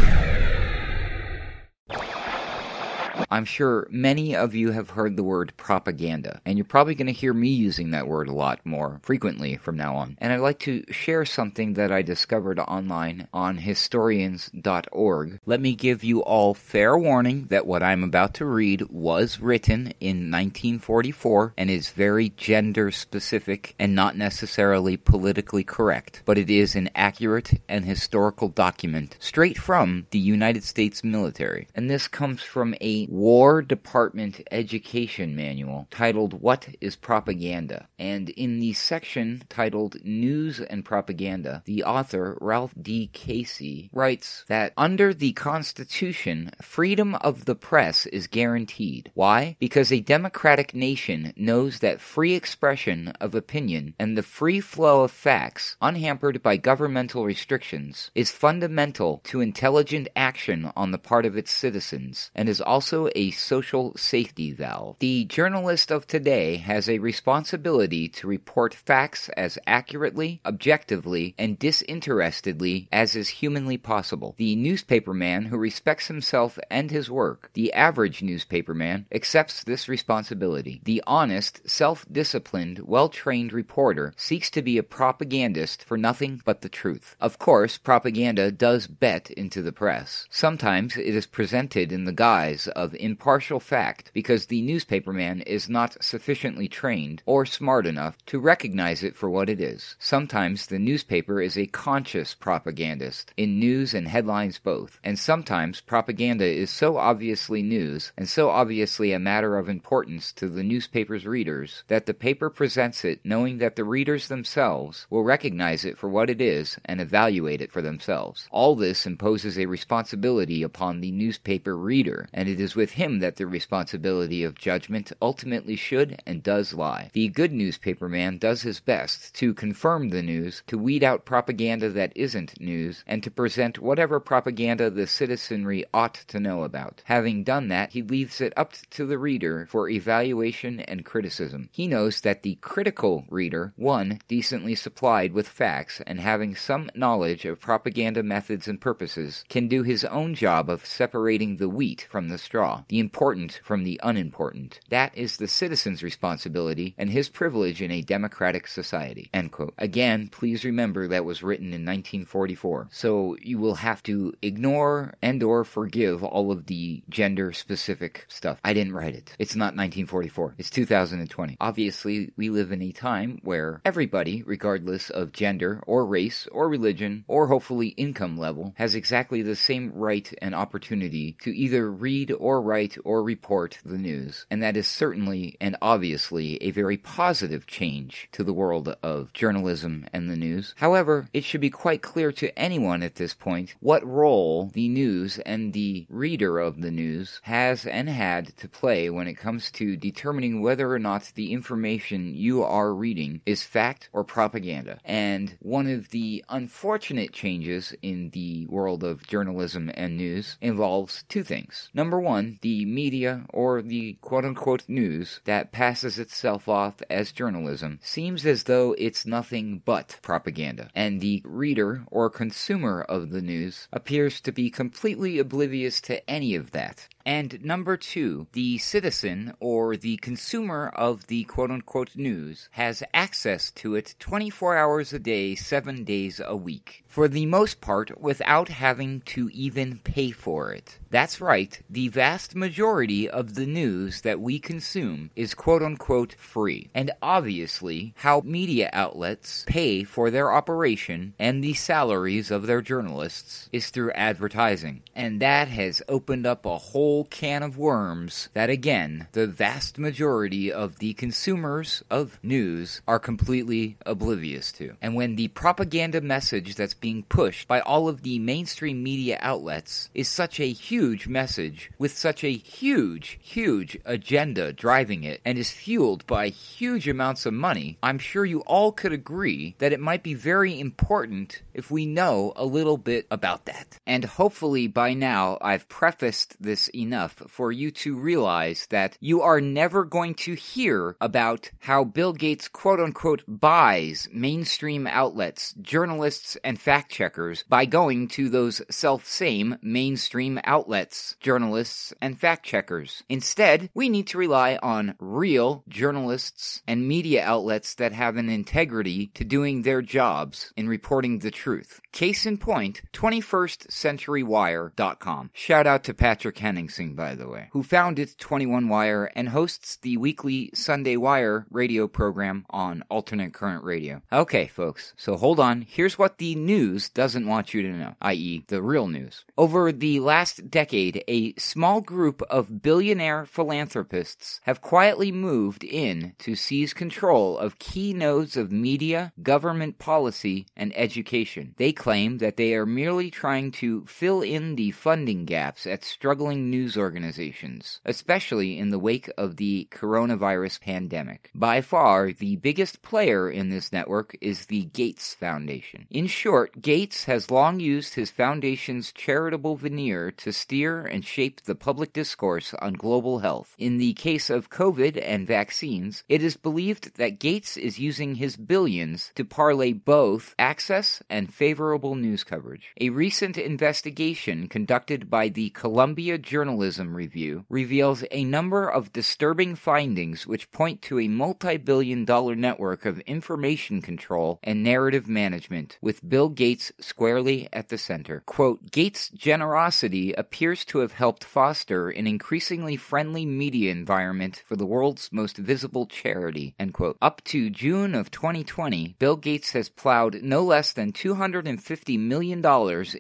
I'm 3.31 3.45
sure 3.45 3.87
many 3.91 4.35
of 4.37 4.55
you 4.55 4.73
have 4.73 4.91
heard 4.91 5.17
the 5.17 5.23
word 5.23 5.53
propaganda, 5.57 6.41
and 6.45 6.59
you're 6.59 6.65
probably 6.65 6.95
going 6.95 7.07
to 7.07 7.13
hear 7.13 7.33
me 7.33 7.49
using 7.49 7.91
that 7.91 8.07
word 8.07 8.29
a 8.29 8.33
lot 8.33 8.65
more 8.65 9.01
frequently 9.03 9.57
from 9.57 9.77
now 9.77 9.97
on. 9.97 10.17
And 10.21 10.33
I'd 10.33 10.41
like 10.41 10.59
to 10.61 10.85
share 10.91 11.25
something 11.25 11.75
that 11.75 11.93
I 11.93 12.03
discovered 12.03 12.59
online 12.59 13.29
on 13.33 13.59
historians.org. 13.59 15.41
Let 15.47 15.61
me 15.61 15.75
give 15.75 16.05
you 16.05 16.23
all 16.23 16.55
fair 16.55 16.97
warning 16.99 17.47
that 17.47 17.67
what 17.67 17.83
I'm 17.83 18.05
about 18.05 18.35
to 18.35 18.45
read 18.45 18.83
was 18.91 19.41
written 19.41 19.93
in 20.01 20.31
1944 20.31 21.55
and 21.57 21.71
is 21.71 21.91
very 21.91 22.31
gender 22.31 22.91
specific 22.91 23.75
and 23.79 23.95
not 23.95 24.17
necessarily 24.17 24.97
politically 24.97 25.65
correct, 25.65 26.23
but 26.25 26.39
it 26.39 26.51
is 26.51 26.75
an 26.75 26.91
accurate 26.95 27.61
and 27.69 27.85
historical 27.85 28.49
document 28.49 29.17
straight 29.21 29.59
from 29.59 30.07
the 30.11 30.19
United 30.19 30.65
States 30.65 31.03
military. 31.05 31.69
And 31.75 31.91
this 31.91 32.09
comes 32.09 32.43
from 32.43 32.75
a 32.81 33.07
War 33.15 33.63
Department 33.63 34.41
Education 34.51 35.37
Manual 35.37 35.87
titled 35.89 36.43
What 36.43 36.71
is 36.81 36.97
Propaganda? 36.97 37.87
And 37.97 38.31
in 38.31 38.59
the 38.59 38.73
section 38.73 39.45
titled 39.49 40.05
News 40.05 40.59
and 40.59 40.85
Propaganda, 40.85 41.63
the 41.65 41.85
author, 41.85 42.37
Ralph 42.41 42.75
D. 42.83 43.11
Casey, 43.13 43.89
writes 43.93 44.45
that 44.49 44.73
under 44.77 45.15
the 45.15 45.33
Constitution, 45.35 46.51
freedom 46.61 47.15
of 47.15 47.45
the 47.45 47.55
press 47.55 48.07
is 48.07 48.27
guaranteed. 48.27 49.13
Why? 49.15 49.57
Because 49.61 49.93
a 49.93 50.01
democratic 50.01 50.75
nation 50.75 51.33
knows 51.37 51.79
that 51.79 52.01
free 52.01 52.35
expression 52.35 53.11
of 53.21 53.33
opinion 53.37 53.95
and 53.97 54.19
the 54.19 54.25
free 54.25 54.59
flow 54.59 55.05
of 55.05 55.13
facts, 55.13 55.77
unhampered 55.81 56.43
by 56.43 56.57
governmental 56.57 57.25
restrictions, 57.25 58.11
is 58.17 58.33
fundamental 58.33 59.21
to 59.23 59.41
intelligent 59.41 60.09
action 60.17 60.73
on 60.75 60.91
the 60.91 60.99
part 60.99 61.25
of 61.25 61.37
its 61.37 61.53
citizens 61.53 62.33
and 62.35 62.49
is 62.49 62.61
also 62.61 63.04
a 63.15 63.31
social 63.31 63.95
safety 63.97 64.53
valve. 64.53 64.97
The 64.99 65.25
journalist 65.25 65.91
of 65.91 66.07
today 66.07 66.57
has 66.57 66.89
a 66.89 66.99
responsibility 66.99 68.09
to 68.09 68.27
report 68.27 68.75
facts 68.75 69.29
as 69.31 69.59
accurately, 69.67 70.41
objectively, 70.45 71.35
and 71.39 71.59
disinterestedly 71.59 72.89
as 72.93 73.17
is 73.17 73.29
humanly 73.29 73.77
possible. 73.77 74.35
The 74.37 74.57
newspaperman 74.57 75.47
who 75.47 75.57
respects 75.57 76.07
himself 76.09 76.59
and 76.71 76.91
his 76.91 77.11
work, 77.11 77.51
the 77.55 77.73
average 77.73 78.21
newspaperman, 78.21 79.07
accepts 79.13 79.65
this 79.65 79.89
responsibility. 79.89 80.81
The 80.85 81.03
honest, 81.07 81.69
self 81.69 82.05
disciplined, 82.11 82.81
well 82.81 83.09
trained 83.09 83.53
reporter 83.53 84.13
seeks 84.17 84.51
to 84.51 84.63
be 84.63 84.79
a 84.79 84.83
propagandist 84.83 85.85
for 85.85 85.97
nothing 85.97 86.41
but 86.45 86.61
the 86.61 86.69
truth. 86.69 87.17
Of 87.21 87.39
course, 87.39 87.79
propaganda 87.79 88.51
does 88.51 88.87
bet 88.87 89.31
into 89.31 89.63
the 89.63 89.73
press. 89.73 90.27
Sometimes 90.31 90.97
it 90.97 91.15
is 91.15 91.27
presented 91.27 91.93
in 91.93 92.05
the 92.05 92.13
guise 92.13 92.69
of 92.69 92.94
impartial 92.97 93.61
fact 93.61 94.11
because 94.15 94.47
the 94.47 94.63
newspaperman 94.63 95.43
is 95.47 95.69
not 95.69 96.03
sufficiently 96.03 96.69
trained 96.69 97.23
or 97.27 97.47
smart 97.47 97.87
enough 97.87 98.17
to 98.27 98.39
recognize 98.39 99.03
it 99.03 99.17
for 99.17 99.29
what 99.31 99.49
it 99.49 99.61
is. 99.61 99.97
Sometimes 99.99 100.67
the 100.67 100.79
newspaper 100.79 101.41
is 101.41 101.59
a 101.59 101.67
conscious 101.67 102.35
propagandist, 102.35 103.33
in 103.37 103.59
news 103.59 103.95
and 103.95 104.09
headlines 104.09 104.59
both, 104.59 104.99
and 105.03 105.19
sometimes 105.19 105.81
propaganda 105.81 106.47
is 106.47 106.71
so 106.71 106.97
obviously 106.97 107.63
news 107.63 108.13
and 108.17 108.29
so 108.29 108.51
obviously 108.51 109.13
a 109.13 109.19
matter 109.19 109.59
of 109.59 109.69
importance 109.69 110.33
to 110.33 110.49
the 110.49 110.63
newspaper's 110.63 111.27
readers 111.27 111.85
that 111.89 112.07
the 112.07 112.15
paper 112.15 112.51
presents 112.51 113.05
it 113.05 113.21
knowing 113.25 113.59
that 113.59 113.77
the 113.77 113.85
readers 113.85 114.29
themselves 114.29 115.07
will 115.11 115.23
recognize 115.23 115.85
it 115.85 115.99
for 115.99 116.09
what 116.09 116.31
it 116.31 116.41
is 116.41 116.79
and 116.85 117.01
evaluate 117.01 117.61
it 117.61 117.73
for 117.73 117.83
themselves. 117.83 118.49
All 118.51 118.77
this 118.77 119.07
imposes 119.07 119.59
a 119.59 119.67
responsibility 119.67 120.63
upon 120.63 121.01
the 121.01 121.11
newspaper 121.11 121.77
reader, 121.77 122.29
and 122.33 122.49
it 122.49 122.61
is 122.61 122.77
with 122.77 122.84
him 122.93 123.21
that 123.21 123.37
the 123.37 123.47
responsibility 123.47 124.45
of 124.45 124.55
judgment 124.55 125.13
ultimately 125.21 125.77
should 125.77 126.21
and 126.27 126.43
does 126.43 126.75
lie. 126.75 127.11
The 127.13 127.29
good 127.29 127.53
newspaperman 127.53 128.39
does 128.39 128.63
his 128.63 128.81
best 128.81 129.35
to 129.37 129.55
confirm 129.55 130.11
the 130.11 130.23
news, 130.23 130.63
to 130.67 130.79
weed 130.79 131.03
out 131.03 131.25
propaganda 131.25 131.89
that 131.91 132.13
isn't 132.15 132.61
news, 132.61 133.05
and 133.07 133.23
to 133.23 133.31
present 133.31 133.79
whatever 133.79 134.21
propaganda 134.21 134.91
the 134.91 135.07
citizenry 135.07 135.85
ought 135.93 136.15
to 136.15 136.41
know 136.41 136.63
about. 136.63 137.03
Having 137.05 137.45
done 137.45 137.69
that, 137.69 137.93
he 137.93 138.03
leaves 138.03 138.41
it 138.41 138.53
up 138.57 138.75
to 138.91 139.07
the 139.07 139.19
reader 139.19 139.67
for 139.71 139.89
evaluation 139.89 140.81
and 140.81 141.05
criticism. 141.05 141.69
He 141.73 141.87
knows 141.87 142.21
that 142.21 142.43
the 142.43 142.57
critical 142.57 143.25
reader, 143.29 143.73
one, 143.77 144.21
decently 144.29 144.75
supplied 144.75 145.33
with 145.33 145.49
facts 145.49 146.01
and 146.07 146.21
having 146.21 146.55
some 146.55 146.91
knowledge 146.95 147.45
of 147.45 147.61
propaganda 147.61 148.23
methods 148.23 148.69
and 148.69 148.81
purposes, 148.81 149.45
can 149.49 149.69
do 149.69 149.83
his 149.83 150.05
own 150.05 150.35
job 150.35 150.69
of 150.69 150.85
separating 150.85 151.57
the 151.57 151.69
wheat 151.69 152.07
from 152.11 152.29
the 152.29 152.39
straw, 152.39 152.74
the 152.89 152.99
important 152.99 153.61
from 153.65 153.85
the 153.85 154.01
unimportant. 154.03 154.81
That 154.89 155.17
is 155.17 155.37
the 155.37 155.49
citizen's 155.49 156.03
responsibility 156.03 156.95
and 156.99 157.11
his 157.11 157.29
privilege 157.29 157.83
in 157.83 157.91
a 157.91 158.03
democratic 158.03 158.67
society. 158.67 159.31
Again, 159.79 160.29
please 160.29 160.65
remember 160.65 161.09
that 161.09 161.25
was 161.25 161.43
written 161.43 161.67
in 161.67 161.85
1944. 161.85 162.89
So 162.91 163.37
you 163.41 163.59
will 163.59 163.77
have 163.77 164.03
to 164.05 164.35
ignore 164.43 165.15
and 165.23 165.43
or 165.43 165.65
forgive 165.65 166.25
all 166.25 166.51
of 166.51 166.67
the 166.67 167.03
gender 167.09 167.53
specific 167.53 168.27
stuff. 168.29 168.59
I 168.65 168.73
didn't 168.73 168.95
write 168.95 169.15
it. 169.15 169.35
It's 169.39 169.57
not 169.57 169.77
1944. 169.77 170.55
It's 170.59 170.71
2020. 170.71 171.57
Obviously, 171.61 172.33
we 172.37 172.51
live 172.51 172.73
in 172.73 172.83
a 172.83 172.93
time 172.93 173.41
where 173.43 173.81
everybody, 173.85 174.43
regardless 174.43 175.11
of 175.11 175.33
gender 175.33 175.83
or 175.87 176.07
race 176.07 176.49
or 176.51 176.69
religion 176.69 177.25
or 177.29 177.49
hopefully 177.49 177.89
income 177.89 178.37
level, 178.37 178.75
has 178.77 178.95
exactly 178.95 179.43
the 179.43 179.57
same 179.57 179.93
right 179.93 180.33
and 180.41 180.55
opportunity 180.55 181.37
to 181.43 181.57
either 181.57 181.91
read 181.91 182.33
or 182.33 182.63
write 182.65 182.97
or 183.05 183.23
report 183.23 183.79
the 183.85 183.99
news, 183.99 184.47
and 184.51 184.63
that 184.63 184.77
is 184.77 184.89
certainly 184.89 185.57
and 185.61 185.77
obviously 185.81 186.63
a 186.63 186.71
very 186.71 186.97
positive 186.97 187.67
change 187.67 188.29
to 188.33 188.43
the 188.43 188.53
world 188.53 188.97
of 189.03 189.33
journalism 189.33 190.07
and 190.13 190.31
the 190.31 190.37
news. 190.37 190.75
However, 190.79 191.29
it 191.33 191.45
should 191.45 191.61
be 191.61 191.71
quite 191.71 192.03
clear 192.03 192.33
to 192.33 192.59
anyone 192.59 193.03
at 193.03 193.17
this 193.17 193.35
point 193.35 193.75
what 193.81 194.07
role 194.07 194.71
the 194.73 194.89
news 194.89 195.39
and 195.41 195.73
the 195.73 196.07
reader 196.09 196.59
of 196.59 196.81
the 196.81 196.91
news 196.91 197.41
has 197.43 197.87
and 197.87 198.09
had 198.09 198.57
to 198.57 198.69
play 198.69 199.11
when 199.11 199.29
it 199.29 199.35
comes 199.35 199.71
to 199.73 199.97
determining 199.97 200.63
whether 200.63 200.91
or 200.91 200.99
not 200.99 201.33
the 201.35 201.53
information 201.53 202.35
you 202.35 202.63
are 202.63 202.95
reading 202.95 203.41
is 203.45 203.63
fact 203.63 204.09
or 204.13 204.25
propaganda. 204.25 204.99
And 205.05 205.57
one 205.61 205.87
of 205.87 206.11
the 206.11 206.45
unfortunate 206.49 207.33
changes 207.33 207.95
in 208.03 208.31
the 208.31 208.67
world 208.67 209.05
of 209.05 209.27
journalism 209.27 209.91
and 209.95 210.17
news 210.17 210.57
involves 210.61 211.25
two 211.29 211.43
things. 211.43 211.91
Number 211.93 212.19
one, 212.21 212.54
the 212.61 212.85
media 212.85 213.45
or 213.51 213.83
the 213.83 214.15
quote 214.21 214.45
unquote 214.45 214.85
news 214.89 215.41
that 215.45 215.73
passes 215.73 216.19
itself 216.19 216.69
off 216.69 217.03
as 217.11 217.33
journalism 217.33 217.99
seems 218.03 218.47
as 218.47 218.65
though 218.65 218.95
it's 218.99 219.27
nothing 219.27 219.83
but 219.85 220.19
propaganda. 220.23 220.91
And 220.95 221.21
the 221.21 221.43
reader 221.45 222.05
or 222.11 222.31
consumer 222.31 223.03
of 223.03 223.31
the 223.31 223.43
news 223.43 223.89
appears 223.93 224.41
to 224.43 224.53
be 224.53 224.71
completely 224.71 225.39
oblivious 225.39 226.01
to 226.03 226.29
any 226.29 226.55
of 226.55 226.73
that. 226.73 227.09
And 227.27 227.65
number 227.65 227.97
two, 227.97 228.49
the 228.53 228.77
citizen 228.79 229.55
or 229.59 229.97
the 229.97 230.19
consumer 230.19 230.93
of 230.95 231.29
the 231.29 231.45
quote 231.45 231.71
unquote 231.71 232.15
news 232.17 232.69
has 232.73 233.03
access 233.15 233.71
to 233.73 233.95
it 233.95 234.15
24 234.19 234.77
hours 234.77 235.13
a 235.13 235.19
day, 235.19 235.55
seven 235.55 236.05
days 236.05 236.41
a 236.45 236.55
week. 236.55 237.05
For 237.09 237.29
the 237.29 237.47
most 237.47 237.81
part, 237.81 238.21
without 238.21 238.69
having 238.69 239.21
to 239.23 239.49
even 239.53 239.99
pay 239.99 240.33
for 240.33 240.73
it. 240.73 240.99
That's 241.11 241.41
right, 241.41 241.81
the 241.89 242.09
vast 242.09 242.55
majority 242.57 243.31
of 243.31 243.55
the 243.55 243.67
news 243.67 244.23
that 244.23 244.41
we 244.41 244.59
consume 244.59 245.31
is 245.37 245.55
quote 245.55 245.83
unquote 245.83 246.35
free. 246.35 246.91
And 246.93 247.13
obviously, 247.23 248.15
how 248.19 248.43
media 248.45 248.91
outlets 248.93 249.65
pay 249.67 250.03
for 250.03 250.31
their 250.31 250.53
operation 250.53 251.35
and 251.39 251.63
the 251.63 251.75
salaries 251.75 252.51
of 252.51 252.67
their 252.67 252.83
journalists 252.83 253.69
is 253.73 253.91
through 253.91 254.11
advertising. 254.13 255.03
And 255.15 255.41
that 255.41 255.69
has 255.69 256.03
opened 256.09 256.47
up 256.47 256.67
a 256.67 256.79
whole 256.79 257.14
whole 257.15 257.25
can 257.27 257.63
of 257.63 257.79
worms 257.79 258.49
that, 258.55 258.69
again, 258.69 259.29
the 259.31 259.47
vast 259.47 260.01
majority 260.01 260.73
of 260.73 260.99
the 260.99 261.15
consumers 261.15 262.03
of 262.11 262.41
news 262.43 263.03
are 263.07 263.21
completely 263.21 263.97
oblivious 264.05 264.73
to. 264.73 264.97
And 265.01 265.15
when 265.15 265.37
the 265.37 265.47
propaganda 265.47 266.21
message 266.21 266.75
that's 266.75 266.93
being 266.95 267.23
pushed 267.23 267.69
by 267.69 267.79
all 267.79 268.09
of 268.09 268.23
the 268.23 268.41
mainstream 268.41 269.05
media 269.05 269.39
outlets 269.41 270.11
is 270.13 270.27
such 270.27 270.59
a 270.59 270.73
huge 270.73 271.29
message 271.29 271.93
with 271.99 272.19
such 272.19 272.43
a 272.43 272.51
huge, 272.51 273.39
huge 273.41 273.97
agenda 274.05 274.73
driving 274.73 275.23
it 275.23 275.41
and 275.45 275.57
is 275.57 275.71
fueled 275.71 276.27
by 276.27 276.49
huge 276.49 277.07
amounts 277.07 277.47
of 277.47 277.55
money, 277.55 277.97
I'm 278.03 278.19
sure 278.19 278.45
you 278.45 278.63
all 278.63 278.91
could 278.91 279.13
agree 279.13 279.77
that 279.79 279.93
it 279.93 280.01
might 280.01 280.25
be 280.25 280.35
very 280.35 280.81
important 280.81 281.63
if 281.75 281.93
we 281.93 282.07
know 282.07 282.53
a 282.57 282.65
little 282.65 282.99
bit 282.99 283.29
about 283.31 283.67
that. 283.67 284.01
And 284.05 284.25
hopefully 284.25 284.89
by 284.89 285.15
now 285.15 285.59
I've 285.61 285.89
prefaced 285.89 286.61
this 286.61 286.91
enough 287.05 287.43
for 287.49 287.71
you 287.71 287.91
to 287.91 288.17
realize 288.17 288.87
that 288.89 289.19
you 289.21 289.43
are 289.43 289.61
never 289.61 290.05
going 290.05 290.35
to 290.35 290.55
hear 290.55 291.17
about 291.21 291.71
how 291.81 292.03
Bill 292.03 292.33
Gates 292.33 292.67
quote 292.67 292.99
unquote 292.99 293.43
buys 293.47 294.27
mainstream 294.33 295.07
outlets, 295.07 295.75
journalists, 295.75 296.57
and 296.65 296.81
fact 296.81 297.13
checkers 297.13 297.65
by 297.69 297.85
going 297.85 298.27
to 298.29 298.49
those 298.49 298.81
self 298.91 299.27
same 299.27 299.77
mainstream 299.83 300.59
outlets, 300.65 301.37
journalists, 301.41 302.15
and 302.21 302.41
fact 302.41 302.65
checkers. 302.65 303.23
Instead, 303.29 303.91
we 303.93 304.09
need 304.09 304.29
to 304.29 304.39
rely 304.39 304.79
on 304.83 305.17
real 305.19 305.85
journalists 305.89 306.81
and 306.87 307.07
media 307.07 307.45
outlets 307.45 307.95
that 307.97 308.13
have 308.13 308.37
an 308.37 308.49
integrity 308.49 309.27
to 309.35 309.45
doing 309.45 309.83
their 309.83 310.01
jobs 310.01 310.73
in 310.77 310.89
reporting 310.89 311.41
the 311.41 311.51
truth. 311.51 312.01
Case 312.13 312.47
in 312.47 312.57
point, 312.59 313.03
21stcenturywire.com. 313.13 315.51
Shout 315.53 315.87
out 315.87 316.05
to 316.05 316.15
Patrick 316.15 316.59
Henningsen, 316.59 316.94
by 316.95 317.35
the 317.35 317.49
way, 317.49 317.69
who 317.73 317.83
founded 317.83 318.39
21 318.39 318.89
Wire 318.89 319.31
and 319.35 319.49
hosts 319.49 319.97
the 319.97 320.17
weekly 320.17 320.71
Sunday 320.75 321.17
Wire 321.17 321.67
radio 321.71 322.07
program 322.07 322.65
on 322.71 323.03
Alternate 323.11 323.53
Current 323.53 323.83
Radio. 323.83 324.23
Okay, 324.33 324.69
folks, 324.69 325.13
so 325.17 325.37
hold 325.37 325.59
on. 325.59 325.83
Here's 325.83 326.19
what 326.19 326.39
the 326.39 326.55
news 326.55 327.09
doesn't 327.09 327.49
want 327.49 327.75
you 327.75 327.83
to 327.83 327.89
know, 327.89 328.15
i.e., 328.23 328.65
the 328.69 328.81
real 328.81 329.09
news. 329.09 329.45
Over 329.59 329.91
the 329.91 330.21
last 330.21 330.71
decade, 330.71 331.25
a 331.27 331.55
small 331.55 332.01
group 332.01 332.43
of 332.43 332.81
billionaire 332.81 333.45
philanthropists 333.45 334.61
have 334.63 334.81
quietly 334.81 335.33
moved 335.33 335.83
in 335.83 336.35
to 336.39 336.55
seize 336.55 336.95
control 336.95 337.59
of 337.59 337.81
key 337.81 338.13
nodes 338.13 338.57
of 338.57 338.71
media, 338.71 339.33
government 339.43 339.99
policy, 339.99 340.67
and 340.77 340.93
education. 340.97 341.75
They 341.77 341.93
claim 341.93 342.39
that 342.39 342.57
they 342.57 342.75
are 342.75 342.87
merely 342.87 343.31
trying 343.31 343.73
to 343.73 344.05
fill 344.07 344.43
in 344.43 344.77
the 344.77 344.93
funding 344.93 345.45
gaps 345.45 345.87
at 345.87 346.05
struggling 346.05 346.71
news 346.71 346.84
organizations, 346.97 348.01
especially 348.05 348.79
in 348.79 348.91
the 348.91 348.99
wake 348.99 349.31
of 349.39 349.57
the 349.57 349.89
coronavirus 349.91 350.81
pandemic. 350.81 351.51
By 351.55 351.81
far, 351.81 352.33
the 352.33 352.57
biggest 352.57 353.03
player 353.03 353.51
in 353.51 353.71
this 353.71 353.93
network 353.93 354.37
is 354.41 354.67
the 354.67 354.85
Gates 354.85 355.35
Foundation. 355.35 356.07
In 356.11 356.27
short, 356.27 356.83
Gates 356.83 357.25
has 357.25 357.51
long 357.51 357.81
used 357.81 358.15
his 358.15 358.31
foundation's 358.31 359.13
charitable 359.13 359.77
veneer 359.77 360.31
to 360.33 360.53
steer 360.53 361.05
and 361.07 361.25
shape 361.25 361.63
the 361.63 361.75
public 361.75 362.13
discourse 362.13 362.75
on 362.75 362.93
global 362.95 363.39
health. 363.39 363.75
In 363.79 363.99
the 363.99 364.13
case 364.13 364.51
of 364.51 364.71
COVID 364.71 365.21
and 365.23 365.47
vaccines, 365.47 366.25
it 366.29 366.43
is 366.43 366.57
believed 366.57 367.17
that 367.17 367.39
Gates 367.39 367.77
is 367.77 367.99
using 367.99 368.37
his 368.37 368.57
billions 368.57 369.33
to 369.35 369.45
parlay 369.45 369.93
both 369.93 370.55
access 370.59 371.23
and 371.31 371.53
favorable 371.53 372.15
news 372.15 372.45
coverage. 372.45 372.93
A 373.01 373.11
recent 373.11 373.57
investigation 373.57 374.69
conducted 374.69 375.31
by 375.31 375.49
the 375.49 375.71
Columbia 375.71 376.39
Journalism 376.75 377.15
Review 377.15 377.67
reveals 377.69 378.25
a 378.33 378.43
number 378.43 378.89
of 378.89 379.13
disturbing 379.13 379.77
findings 379.77 380.45
which 380.45 380.73
point 380.73 381.03
to 381.03 381.21
a 381.21 381.29
multi 381.29 381.77
billion 381.77 382.25
dollar 382.25 382.57
network 382.57 383.05
of 383.07 383.21
information 383.21 384.03
control 384.03 384.59
and 384.61 384.83
narrative 384.83 385.29
management, 385.29 385.99
with 386.03 386.29
Bill 386.29 386.49
Gates 386.49 386.91
squarely 386.99 387.69
at 387.73 387.91
the 387.91 387.97
center. 387.97 388.43
Quote, 388.45 388.91
Gates' 388.91 389.29
generosity 389.29 390.33
appears 390.33 390.85
to 390.87 390.99
have 390.99 391.13
helped 391.13 391.45
foster 391.45 392.11
an 392.11 392.27
increasingly 392.27 392.97
friendly 392.97 393.47
media 393.47 393.93
environment 393.93 394.65
for 394.67 394.75
the 394.75 394.87
world's 394.87 395.29
most 395.31 395.57
visible 395.57 396.07
charity, 396.07 396.75
end 396.77 396.93
quote. 396.93 397.17
Up 397.23 397.41
to 397.45 397.71
June 397.71 398.17
of 398.17 398.33
2020, 398.33 399.15
Bill 399.21 399.37
Gates 399.37 399.71
has 399.73 399.89
plowed 399.89 400.43
no 400.43 400.65
less 400.65 400.93
than 400.93 401.13
$250 401.13 402.19
million 402.19 402.65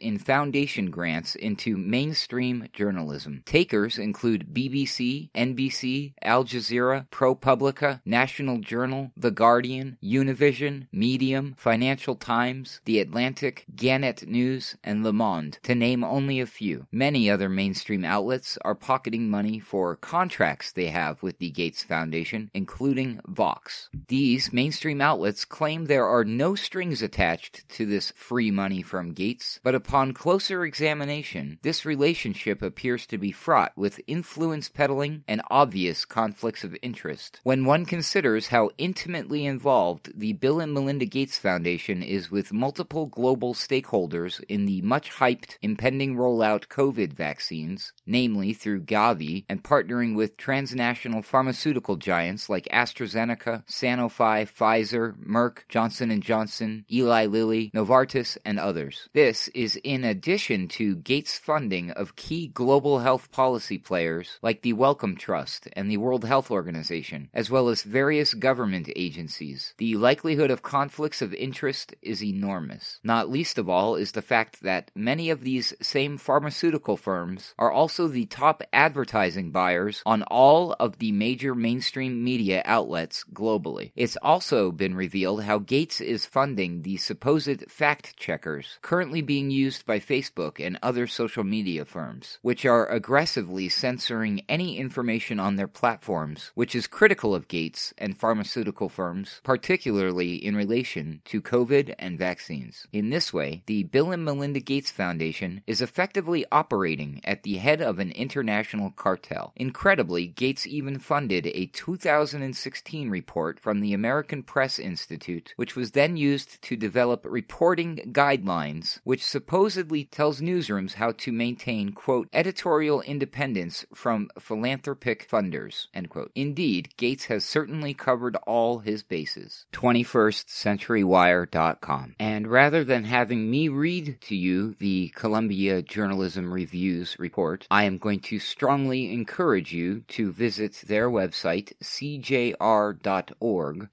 in 0.00 0.18
foundation 0.18 0.90
grants 0.90 1.36
into 1.36 1.76
mainstream 1.76 2.68
journalism. 2.72 3.33
Takers 3.44 3.98
include 3.98 4.54
BBC, 4.54 5.30
NBC, 5.34 6.14
Al 6.22 6.44
Jazeera, 6.44 7.08
ProPublica, 7.10 8.00
National 8.04 8.58
Journal, 8.58 9.10
The 9.16 9.30
Guardian, 9.30 9.98
Univision, 10.02 10.86
Medium, 10.92 11.54
Financial 11.58 12.14
Times, 12.14 12.80
The 12.84 13.00
Atlantic, 13.00 13.64
Gannett 13.74 14.26
News, 14.28 14.76
and 14.84 15.02
Le 15.02 15.12
Monde, 15.12 15.58
to 15.62 15.74
name 15.74 16.04
only 16.04 16.40
a 16.40 16.46
few. 16.46 16.86
Many 16.92 17.30
other 17.30 17.48
mainstream 17.48 18.04
outlets 18.04 18.58
are 18.64 18.74
pocketing 18.74 19.28
money 19.28 19.58
for 19.58 19.96
contracts 19.96 20.72
they 20.72 20.88
have 20.88 21.22
with 21.22 21.38
the 21.38 21.50
Gates 21.50 21.82
Foundation, 21.82 22.50
including 22.54 23.20
Vox. 23.26 23.88
These 24.08 24.52
mainstream 24.52 25.00
outlets 25.00 25.44
claim 25.44 25.86
there 25.86 26.06
are 26.06 26.24
no 26.24 26.54
strings 26.54 27.02
attached 27.02 27.68
to 27.70 27.86
this 27.86 28.12
free 28.12 28.50
money 28.50 28.82
from 28.82 29.12
Gates, 29.12 29.60
but 29.62 29.74
upon 29.74 30.12
closer 30.12 30.64
examination, 30.64 31.58
this 31.62 31.84
relationship 31.84 32.62
appears 32.62 33.06
to 33.06 33.18
be 33.18 33.23
fraught 33.32 33.72
with 33.76 34.00
influence 34.06 34.68
peddling 34.68 35.24
and 35.28 35.42
obvious 35.50 36.04
conflicts 36.04 36.64
of 36.64 36.76
interest. 36.82 37.40
When 37.42 37.64
one 37.64 37.84
considers 37.86 38.48
how 38.48 38.70
intimately 38.78 39.46
involved 39.46 40.12
the 40.14 40.32
Bill 40.34 40.60
and 40.60 40.72
Melinda 40.72 41.06
Gates 41.06 41.38
Foundation 41.38 42.02
is 42.02 42.30
with 42.30 42.52
multiple 42.52 43.06
global 43.06 43.54
stakeholders 43.54 44.42
in 44.48 44.66
the 44.66 44.82
much 44.82 45.10
hyped 45.10 45.56
impending 45.62 46.16
rollout 46.16 46.66
COVID 46.68 47.12
vaccines, 47.12 47.92
namely 48.06 48.52
through 48.52 48.82
Gavi 48.82 49.44
and 49.48 49.62
partnering 49.62 50.14
with 50.14 50.36
transnational 50.36 51.22
pharmaceutical 51.22 51.96
giants 51.96 52.48
like 52.48 52.68
AstraZeneca, 52.72 53.66
Sanofi, 53.66 54.48
Pfizer, 54.48 55.14
Merck, 55.24 55.58
Johnson 55.68 56.20
& 56.20 56.22
Johnson, 56.22 56.84
Eli 56.90 57.26
Lilly, 57.26 57.70
Novartis, 57.74 58.36
and 58.44 58.58
others. 58.58 59.08
This 59.12 59.48
is 59.48 59.76
in 59.84 60.04
addition 60.04 60.68
to 60.68 60.96
Gates' 60.96 61.38
funding 61.38 61.90
of 61.92 62.16
key 62.16 62.48
global 62.48 62.98
health 62.98 63.13
health 63.14 63.30
policy 63.30 63.78
players 63.78 64.40
like 64.42 64.62
the 64.62 64.72
Wellcome 64.72 65.16
Trust 65.16 65.68
and 65.74 65.88
the 65.88 65.98
World 65.98 66.24
Health 66.24 66.50
Organization, 66.50 67.30
as 67.32 67.48
well 67.48 67.68
as 67.68 67.84
various 67.84 68.34
government 68.34 68.90
agencies. 68.96 69.72
The 69.78 69.96
likelihood 69.96 70.50
of 70.50 70.64
conflicts 70.64 71.22
of 71.22 71.32
interest 71.32 71.94
is 72.02 72.24
enormous. 72.24 72.98
Not 73.04 73.30
least 73.30 73.56
of 73.56 73.68
all 73.68 73.94
is 73.94 74.10
the 74.10 74.20
fact 74.20 74.62
that 74.62 74.90
many 74.96 75.30
of 75.30 75.42
these 75.42 75.74
same 75.80 76.18
pharmaceutical 76.18 76.96
firms 76.96 77.54
are 77.56 77.70
also 77.70 78.08
the 78.08 78.26
top 78.26 78.64
advertising 78.72 79.52
buyers 79.52 80.02
on 80.04 80.24
all 80.24 80.74
of 80.80 80.98
the 80.98 81.12
major 81.12 81.54
mainstream 81.54 82.24
media 82.24 82.62
outlets 82.64 83.24
globally. 83.32 83.92
It's 83.94 84.18
also 84.22 84.72
been 84.72 84.96
revealed 84.96 85.44
how 85.44 85.58
Gates 85.58 86.00
is 86.00 86.26
funding 86.26 86.82
the 86.82 86.96
supposed 86.96 87.70
fact 87.70 88.16
checkers 88.16 88.80
currently 88.82 89.22
being 89.22 89.52
used 89.52 89.86
by 89.86 90.00
Facebook 90.00 90.58
and 90.58 90.80
other 90.82 91.06
social 91.06 91.44
media 91.44 91.84
firms, 91.84 92.40
which 92.42 92.66
are 92.66 93.03
aggressively 93.04 93.68
censoring 93.68 94.40
any 94.48 94.78
information 94.78 95.38
on 95.38 95.56
their 95.56 95.68
platforms, 95.68 96.50
which 96.54 96.74
is 96.74 96.86
critical 96.86 97.34
of 97.34 97.48
Gates 97.48 97.92
and 97.98 98.16
pharmaceutical 98.16 98.88
firms, 98.88 99.42
particularly 99.44 100.36
in 100.36 100.56
relation 100.56 101.20
to 101.22 101.42
COVID 101.42 101.94
and 101.98 102.18
vaccines. 102.18 102.86
In 102.94 103.10
this 103.10 103.30
way, 103.30 103.62
the 103.66 103.82
Bill 103.82 104.10
and 104.10 104.24
Melinda 104.24 104.58
Gates 104.58 104.90
Foundation 104.90 105.60
is 105.66 105.82
effectively 105.82 106.46
operating 106.50 107.20
at 107.24 107.42
the 107.42 107.58
head 107.58 107.82
of 107.82 107.98
an 107.98 108.10
international 108.12 108.90
cartel. 108.90 109.52
Incredibly, 109.54 110.26
Gates 110.26 110.66
even 110.66 110.98
funded 110.98 111.46
a 111.48 111.66
2016 111.66 113.10
report 113.10 113.60
from 113.60 113.80
the 113.80 113.92
American 113.92 114.42
Press 114.42 114.78
Institute, 114.78 115.52
which 115.56 115.76
was 115.76 115.90
then 115.90 116.16
used 116.16 116.62
to 116.62 116.74
develop 116.74 117.26
reporting 117.28 117.96
guidelines, 118.12 119.00
which 119.04 119.22
supposedly 119.22 120.04
tells 120.04 120.40
newsrooms 120.40 120.94
how 120.94 121.12
to 121.12 121.30
maintain, 121.30 121.92
quote, 121.92 122.30
editorial 122.32 122.93
independence 123.02 123.84
from 123.94 124.30
philanthropic 124.38 125.28
funders. 125.28 125.88
Indeed, 126.34 126.96
Gates 126.96 127.26
has 127.26 127.44
certainly 127.44 127.94
covered 127.94 128.36
all 128.46 128.80
his 128.80 129.02
bases. 129.02 129.66
21stCenturyWire.com. 129.72 132.14
And 132.18 132.46
rather 132.46 132.84
than 132.84 133.04
having 133.04 133.50
me 133.50 133.68
read 133.68 134.20
to 134.22 134.36
you 134.36 134.74
the 134.78 135.12
Columbia 135.14 135.82
Journalism 135.82 136.52
Reviews 136.52 137.16
report, 137.18 137.66
I 137.70 137.84
am 137.84 137.98
going 137.98 138.20
to 138.20 138.38
strongly 138.38 139.12
encourage 139.12 139.72
you 139.72 140.00
to 140.08 140.32
visit 140.32 140.82
their 140.86 141.10
website, 141.10 141.72
cjr.org, 141.82 142.54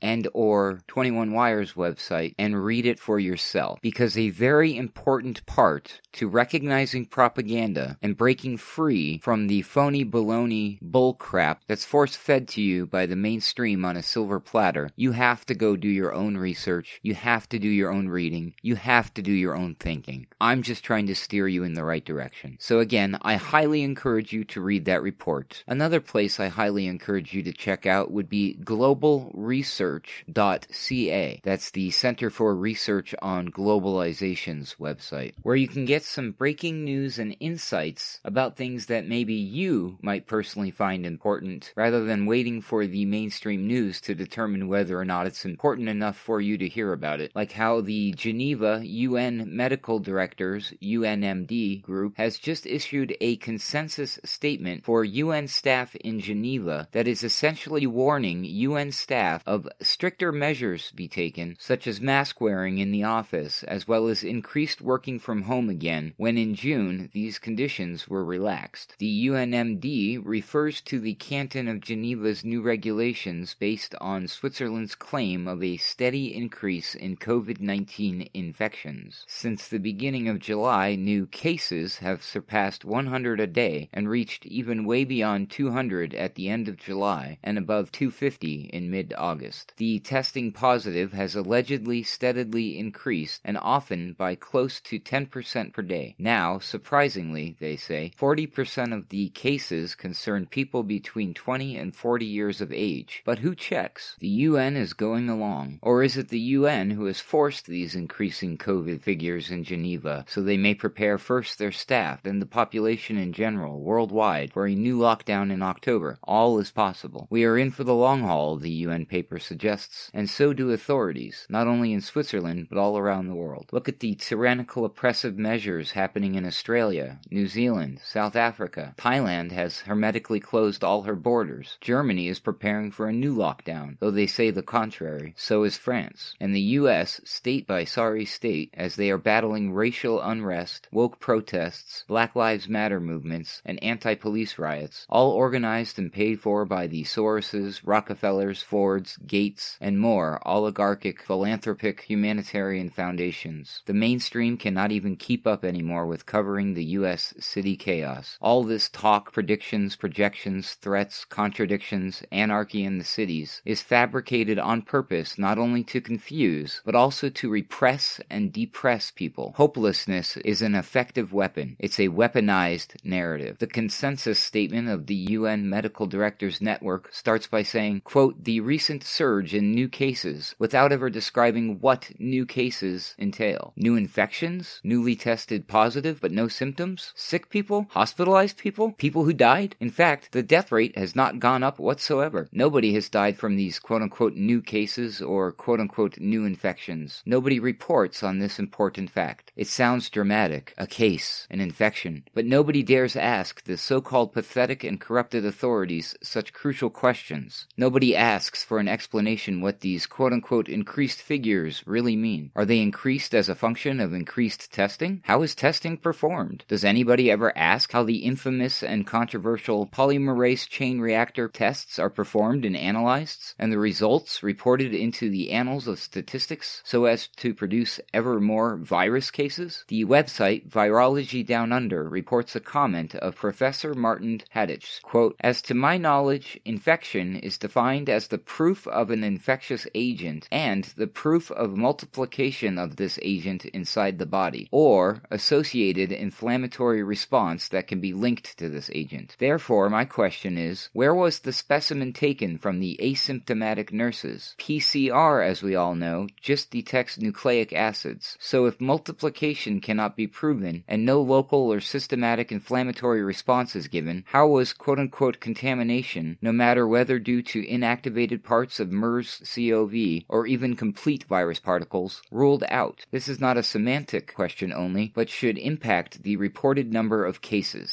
and 0.02 0.28
or 0.34 0.82
21wire's 0.88 1.74
website 1.74 2.36
and 2.38 2.64
read 2.64 2.86
it 2.86 3.00
for 3.00 3.20
yourself 3.20 3.80
because 3.82 4.18
a 4.18 4.30
very 4.30 4.76
important 4.76 5.46
part 5.46 6.02
to 6.14 6.28
recognizing 6.28 7.06
propaganda 7.06 7.98
and 8.02 8.18
breaking 8.18 8.58
free 8.58 8.91
from 9.22 9.48
the 9.48 9.62
phony 9.62 10.04
baloney 10.04 10.78
bullcrap 10.82 11.60
that's 11.68 11.86
force 11.86 12.16
fed 12.16 12.48
to 12.50 12.62
you 12.62 12.86
by 12.86 13.06
the 13.06 13.16
mainstream 13.16 13.86
on 13.86 13.96
a 13.96 14.04
silver 14.04 14.40
platter, 14.40 14.90
you 14.96 15.14
have 15.14 15.46
to 15.46 15.56
go 15.56 15.78
do 15.78 15.88
your 15.88 16.14
own 16.14 16.36
research, 16.36 17.00
you 17.02 17.16
have 17.16 17.48
to 17.48 17.58
do 17.58 17.70
your 17.70 17.92
own 17.92 18.10
reading, 18.10 18.54
you 18.62 18.76
have 18.76 19.14
to 19.14 19.22
do 19.22 19.32
your 19.32 19.56
own 19.56 19.76
thinking. 19.76 20.28
I'm 20.42 20.62
just 20.62 20.84
trying 20.84 21.08
to 21.08 21.16
steer 21.16 21.48
you 21.48 21.64
in 21.64 21.74
the 21.74 21.86
right 21.86 22.04
direction. 22.04 22.58
So 22.60 22.80
again, 22.80 23.18
I 23.22 23.36
highly 23.36 23.84
encourage 23.84 24.34
you 24.34 24.44
to 24.46 24.60
read 24.60 24.84
that 24.86 25.02
report. 25.02 25.64
Another 25.68 26.02
place 26.02 26.40
I 26.40 26.48
highly 26.48 26.88
encourage 26.88 27.34
you 27.34 27.44
to 27.44 27.54
check 27.54 27.86
out 27.86 28.12
would 28.12 28.28
be 28.28 28.58
globalresearch.ca. 28.64 31.42
That's 31.44 31.72
the 31.72 31.92
Center 31.92 32.30
for 32.30 32.56
Research 32.56 33.16
on 33.22 33.50
Globalization's 33.50 34.76
website, 34.80 35.34
where 35.44 35.56
you 35.56 35.68
can 35.68 35.86
get 35.86 36.04
some 36.04 36.32
breaking 36.32 36.84
news 36.84 37.20
and 37.20 37.38
insights 37.40 38.20
about 38.24 38.58
things 38.58 38.81
that 38.88 39.08
maybe 39.08 39.34
you 39.34 39.98
might 40.02 40.28
personally 40.28 40.72
find 40.72 41.06
important, 41.06 41.74
rather 41.76 42.04
than 42.04 42.26
waiting 42.26 42.62
for 42.62 42.86
the 42.86 43.06
mainstream 43.06 43.68
news 43.68 44.02
to 44.02 44.16
determine 44.16 44.68
whether 44.68 45.00
or 45.00 45.06
not 45.06 45.28
it's 45.28 45.46
important 45.46 45.90
enough 45.90 46.18
for 46.18 46.42
you 46.42 46.58
to 46.58 46.68
hear 46.68 46.94
about 46.94 47.22
it. 47.22 47.32
Like 47.36 47.52
how 47.52 47.82
the 47.82 48.12
Geneva 48.12 48.82
UN 48.84 49.56
Medical 49.56 50.00
Directors, 50.00 50.74
UNMD 50.82 51.82
group, 51.82 52.18
has 52.18 52.38
just 52.38 52.66
issued 52.66 53.16
a 53.22 53.36
consensus 53.38 54.20
statement 54.24 54.84
for 54.84 55.04
UN 55.04 55.48
staff 55.48 55.96
in 55.96 56.20
Geneva 56.20 56.88
that 56.92 57.08
is 57.08 57.24
essentially 57.24 57.88
warning 57.88 58.44
UN 58.44 58.92
staff 58.92 59.44
of 59.46 59.68
stricter 59.82 60.32
measures 60.32 60.92
be 60.92 61.08
taken, 61.08 61.56
such 61.60 61.88
as 61.88 62.02
mask 62.02 62.40
wearing 62.42 62.78
in 62.78 62.92
the 62.92 63.04
office, 63.04 63.64
as 63.64 63.88
well 63.88 64.08
as 64.08 64.24
increased 64.24 64.82
working 64.82 65.20
from 65.20 65.44
home 65.44 65.70
again, 65.70 66.14
when 66.18 66.38
in 66.38 66.56
June 66.56 67.10
these 67.14 67.40
conditions 67.40 68.08
were 68.08 68.24
relaxed. 68.24 68.71
The 69.00 69.28
UNMD 69.28 70.22
refers 70.24 70.80
to 70.82 71.02
the 71.02 71.16
Canton 71.16 71.68
of 71.68 71.82
Geneva's 71.82 72.46
new 72.46 72.62
regulations 72.62 73.54
based 73.54 73.96
on 74.00 74.30
Switzerland's 74.30 74.96
claim 74.96 75.46
of 75.46 75.62
a 75.62 75.76
steady 75.76 76.34
increase 76.34 76.96
in 76.96 77.18
COVID 77.18 77.60
19 77.60 78.30
infections. 78.34 79.26
Since 79.28 79.68
the 79.68 79.78
beginning 79.78 80.30
of 80.30 80.40
July, 80.40 80.96
new 80.96 81.28
cases 81.28 81.98
have 81.98 82.24
surpassed 82.24 82.86
100 82.86 83.42
a 83.42 83.48
day 83.48 83.90
and 83.92 84.08
reached 84.08 84.46
even 84.46 84.86
way 84.86 85.04
beyond 85.04 85.50
200 85.50 86.14
at 86.14 86.36
the 86.36 86.48
end 86.48 86.70
of 86.70 86.78
July 86.78 87.40
and 87.44 87.58
above 87.58 87.92
250 87.92 88.70
in 88.72 88.90
mid 88.90 89.14
August. 89.18 89.74
The 89.76 90.00
testing 90.00 90.54
positive 90.54 91.12
has 91.12 91.36
allegedly 91.36 92.04
steadily 92.04 92.80
increased 92.80 93.42
and 93.44 93.58
often 93.58 94.14
by 94.14 94.36
close 94.36 94.80
to 94.80 94.98
10% 94.98 95.74
per 95.74 95.82
day. 95.82 96.16
Now, 96.18 96.60
surprisingly, 96.60 97.58
they 97.60 97.76
say, 97.76 98.14
40% 98.18 98.61
of 98.62 99.10
the 99.10 99.30
cases 99.30 99.96
concern 99.96 100.46
people 100.46 100.84
between 100.84 101.34
20 101.34 101.78
and 101.78 101.96
40 101.96 102.26
years 102.26 102.62
of 102.62 102.72
age. 102.72 103.22
But 103.26 103.40
who 103.40 103.56
checks? 103.56 104.16
The 104.20 104.28
UN 104.28 104.76
is 104.76 104.94
going 104.94 105.30
along. 105.30 105.80
Or 105.82 106.04
is 106.04 106.18
it 106.18 106.30
the 106.30 106.40
UN 106.40 106.92
who 106.92 107.06
has 107.06 107.20
forced 107.20 107.66
these 107.66 107.96
increasing 107.96 108.58
COVID 108.58 109.02
figures 109.02 109.50
in 109.50 109.64
Geneva 109.64 110.26
so 110.28 110.42
they 110.42 110.58
may 110.58 110.76
prepare 110.76 111.18
first 111.18 111.58
their 111.58 111.72
staff, 111.72 112.24
then 112.24 112.40
the 112.40 112.46
population 112.46 113.18
in 113.18 113.34
general, 113.34 113.82
worldwide, 113.82 114.54
for 114.54 114.68
a 114.68 114.76
new 114.76 114.98
lockdown 114.98 115.52
in 115.52 115.62
October? 115.62 116.20
All 116.24 116.60
is 116.60 116.72
possible. 116.72 117.28
We 117.30 117.44
are 117.46 117.58
in 117.58 117.72
for 117.72 117.84
the 117.84 117.96
long 117.96 118.22
haul, 118.22 118.58
the 118.58 118.70
UN 118.70 119.06
paper 119.06 119.40
suggests, 119.40 120.12
and 120.14 120.30
so 120.30 120.54
do 120.54 120.72
authorities, 120.72 121.48
not 121.50 121.68
only 121.68 121.94
in 121.94 122.02
Switzerland, 122.02 122.68
but 122.70 122.78
all 122.78 122.98
around 122.98 123.28
the 123.28 123.36
world. 123.36 123.70
Look 123.72 123.90
at 123.90 124.00
the 124.00 124.16
tyrannical 124.16 124.86
oppressive 124.86 125.38
measures 125.38 125.92
happening 125.92 126.36
in 126.36 126.46
Australia, 126.46 127.20
New 127.30 127.48
Zealand, 127.48 128.00
South 128.04 128.36
Africa. 128.36 128.41
Thailand 128.42 129.52
has 129.52 129.82
hermetically 129.82 130.40
closed 130.40 130.84
all 130.84 131.04
her 131.04 131.16
borders. 131.16 131.78
Germany 131.80 132.28
is 132.28 132.40
preparing 132.40 132.90
for 132.90 133.08
a 133.08 133.14
new 133.14 133.36
lockdown, 133.36 133.98
though 134.00 134.10
they 134.10 134.26
say 134.26 134.50
the 134.50 134.64
contrary. 134.64 135.36
So 135.38 135.64
is 135.64 135.78
France. 135.78 136.36
And 136.40 136.56
the 136.56 136.62
US, 136.80 137.22
state 137.24 137.68
by 137.68 137.84
sorry 137.84 138.26
state, 138.26 138.74
as 138.74 138.96
they 138.96 139.12
are 139.12 139.20
battling 139.20 139.74
racial 139.74 140.20
unrest, 140.20 140.88
woke 140.92 141.20
protests, 141.20 142.04
Black 142.08 142.36
Lives 142.36 142.68
Matter 142.68 143.00
movements, 143.00 143.62
and 143.64 143.82
anti 143.84 144.16
police 144.16 144.58
riots, 144.58 145.06
all 145.08 145.32
organized 145.32 146.00
and 146.00 146.12
paid 146.12 146.40
for 146.40 146.66
by 146.66 146.88
the 146.88 147.04
Soroses, 147.04 147.82
Rockefellers, 147.84 148.64
Fords, 148.64 149.18
Gates, 149.18 149.78
and 149.80 150.00
more 150.00 150.42
oligarchic, 150.48 151.22
philanthropic, 151.22 152.02
humanitarian 152.02 152.90
foundations. 152.90 153.84
The 153.86 153.94
mainstream 153.94 154.58
cannot 154.58 154.92
even 154.92 155.16
keep 155.16 155.46
up 155.46 155.64
anymore 155.64 156.08
with 156.08 156.26
covering 156.26 156.74
the 156.74 156.86
U.S. 156.86 157.34
city 157.40 157.76
chaos. 157.76 158.31
All 158.40 158.64
this 158.64 158.90
talk, 158.90 159.34
predictions, 159.34 159.96
projections, 159.96 160.74
threats, 160.76 161.26
contradictions, 161.26 162.24
anarchy 162.32 162.84
in 162.84 162.98
the 162.98 163.04
cities 163.04 163.62
is 163.66 163.82
fabricated 163.82 164.58
on 164.58 164.82
purpose 164.82 165.38
not 165.38 165.58
only 165.58 165.84
to 165.84 166.02
confuse, 166.02 166.82
but 166.86 166.96
also 166.96 167.30
to 167.30 167.50
repress 167.50 168.22
and 168.30 168.54
depress 168.54 169.12
people. 169.12 169.54
Hopelessness 169.58 170.38
is 170.38 170.62
an 170.62 170.76
effective 170.76 171.34
weapon. 171.34 171.76
It's 171.80 172.00
a 172.00 172.10
weaponized 172.10 172.96
narrative. 173.04 173.58
The 173.60 173.68
consensus 173.68 174.40
statement 174.40 174.88
of 174.90 175.08
the 175.08 175.16
UN 175.16 175.70
Medical 175.70 176.08
Directors 176.08 176.62
Network 176.62 177.14
starts 177.14 177.48
by 177.48 177.64
saying, 177.64 178.02
quote, 178.02 178.44
the 178.44 178.60
recent 178.60 179.04
surge 179.04 179.54
in 179.54 179.72
new 179.72 179.90
cases, 179.90 180.56
without 180.58 180.92
ever 180.92 181.10
describing 181.10 181.80
what 181.80 182.12
new 182.20 182.46
cases 182.46 183.16
entail. 183.20 183.74
New 183.76 183.96
infections? 183.96 184.80
Newly 184.84 185.16
tested 185.16 185.68
positive 185.68 186.22
but 186.22 186.32
no 186.32 186.48
symptoms? 186.48 187.12
Sick 187.16 187.50
people? 187.50 187.88
Hospitalized 187.92 188.21
people? 188.58 188.92
People 188.94 189.26
who 189.26 189.34
died? 189.34 189.76
In 189.80 189.90
fact, 189.90 190.32
the 190.32 190.44
death 190.44 190.72
rate 190.72 190.98
has 190.98 191.16
not 191.16 191.40
gone 191.40 191.64
up 191.64 191.80
whatsoever. 191.80 192.48
Nobody 192.52 192.94
has 192.94 193.10
died 193.10 193.38
from 193.38 193.56
these 193.56 193.80
quote 193.80 194.02
unquote 194.02 194.36
new 194.36 194.62
cases 194.62 195.22
or 195.22 195.52
quote 195.52 195.80
unquote 195.80 196.20
new 196.20 196.46
infections. 196.46 197.24
Nobody 197.26 197.60
reports 197.60 198.24
on 198.24 198.40
this 198.40 198.60
important 198.60 199.10
fact. 199.10 199.52
It 199.56 199.68
sounds 199.68 200.10
dramatic, 200.10 200.74
a 200.78 200.88
case, 200.88 201.48
an 201.50 201.62
infection, 201.62 202.24
but 202.34 202.46
nobody 202.46 202.84
dares 202.84 203.16
ask 203.16 203.64
the 203.64 203.78
so 203.78 204.02
called 204.02 204.34
pathetic 204.34 204.84
and 204.84 205.00
corrupted 205.00 205.46
authorities 205.46 206.16
such 206.22 206.54
crucial 206.54 206.90
questions. 206.90 207.68
Nobody 207.78 208.16
asks 208.16 208.64
for 208.64 208.80
an 208.80 208.88
explanation 208.88 209.62
what 209.62 209.82
these 209.82 210.06
quote 210.06 210.34
unquote 210.34 210.70
increased 210.70 211.22
figures 211.22 211.84
really 211.86 212.16
mean. 212.16 212.52
Are 212.56 212.66
they 212.66 212.80
increased 212.80 213.34
as 213.34 213.50
a 213.50 213.56
function 213.56 214.00
of 214.00 214.14
increased 214.14 214.72
testing? 214.72 215.22
How 215.26 215.42
is 215.42 215.56
testing 215.56 215.98
performed? 215.98 216.66
Does 216.68 216.86
anybody 216.86 217.32
ever 217.32 217.56
ask 217.58 217.92
how 217.92 218.04
the 218.04 218.11
infamous 218.16 218.84
and 218.84 219.08
controversial 219.08 219.88
polymerase 219.88 220.68
chain 220.68 221.00
reactor 221.00 221.48
tests 221.48 222.00
are 222.00 222.10
performed 222.10 222.66
and 222.66 222.76
analyzed, 222.76 223.54
and 223.58 223.72
the 223.72 223.80
results 223.80 224.44
reported 224.44 224.94
into 224.94 225.30
the 225.30 225.52
annals 225.52 225.88
of 225.88 226.00
statistics 226.00 226.82
so 226.84 227.06
as 227.06 227.28
to 227.38 227.54
produce 227.54 228.00
ever 228.14 228.40
more 228.40 228.78
virus 228.78 229.32
cases? 229.32 229.86
The 229.88 230.06
website 230.06 230.68
Virology 230.70 231.46
Down 231.46 231.72
Under 231.72 232.10
reports 232.10 232.56
a 232.56 232.60
comment 232.60 233.16
of 233.16 233.36
Professor 233.36 233.94
Martin 233.94 234.42
Haditsch, 234.54 235.02
quote, 235.02 235.36
As 235.40 235.62
to 235.64 235.74
my 235.74 235.98
knowledge, 235.98 236.60
infection 236.66 237.38
is 237.38 237.58
defined 237.58 238.10
as 238.10 238.28
the 238.28 238.38
proof 238.38 238.88
of 238.88 239.10
an 239.12 239.24
infectious 239.24 239.88
agent 239.96 240.48
and 240.52 240.86
the 240.98 241.08
proof 241.08 241.52
of 241.52 241.78
multiplication 241.78 242.78
of 242.78 242.96
this 242.96 243.20
agent 243.22 243.66
inside 243.66 244.18
the 244.18 244.26
body, 244.26 244.68
or 244.72 245.22
associated 245.32 246.12
inflammatory 246.12 247.04
response 247.04 247.70
that 247.70 247.88
can 247.88 248.01
be 248.02 248.14
linked 248.14 248.58
to 248.58 248.70
this 248.70 248.90
agent. 248.94 249.36
Therefore, 249.40 249.90
my 249.90 250.06
question 250.06 250.58
is, 250.58 250.90
where 250.94 251.14
was 251.14 251.40
the 251.40 251.54
specimen 251.54 252.14
taken 252.14 252.58
from 252.58 252.80
the 252.80 253.00
asymptomatic 253.02 253.94
nurses? 253.94 254.56
PCR, 254.58 255.46
as 255.46 255.62
we 255.62 255.76
all 255.76 255.96
know, 255.96 256.28
just 256.42 256.72
detects 256.72 257.20
nucleic 257.20 257.72
acids, 257.74 258.38
so 258.40 258.66
if 258.66 258.82
multiplication 258.82 259.80
cannot 259.80 260.16
be 260.16 260.28
proven 260.28 260.84
and 260.88 261.06
no 261.06 261.22
local 261.22 261.72
or 261.72 261.80
systematic 261.80 262.52
inflammatory 262.52 263.22
response 263.22 263.76
is 263.76 263.88
given, 263.88 264.24
how 264.28 264.48
was 264.48 264.74
quote 264.74 265.00
unquote 265.00 265.40
contamination, 265.40 266.38
no 266.42 266.52
matter 266.52 266.88
whether 266.88 267.20
due 267.20 267.42
to 267.42 267.66
inactivated 267.66 268.44
parts 268.44 268.80
of 268.80 268.92
MERS 268.92 269.42
CoV 269.54 270.24
or 270.28 270.48
even 270.48 270.76
complete 270.76 271.24
virus 271.26 271.60
particles, 271.60 272.22
ruled 272.32 272.64
out? 272.70 273.06
This 273.12 273.28
is 273.28 273.40
not 273.40 273.58
a 273.58 273.64
semantic 273.64 274.34
question 274.34 274.74
only, 274.74 275.12
but 275.14 275.30
should 275.30 275.58
impact 275.58 276.24
the 276.24 276.36
reported 276.36 276.92
number 276.92 277.26
of 277.26 277.42
cases. 277.42 277.91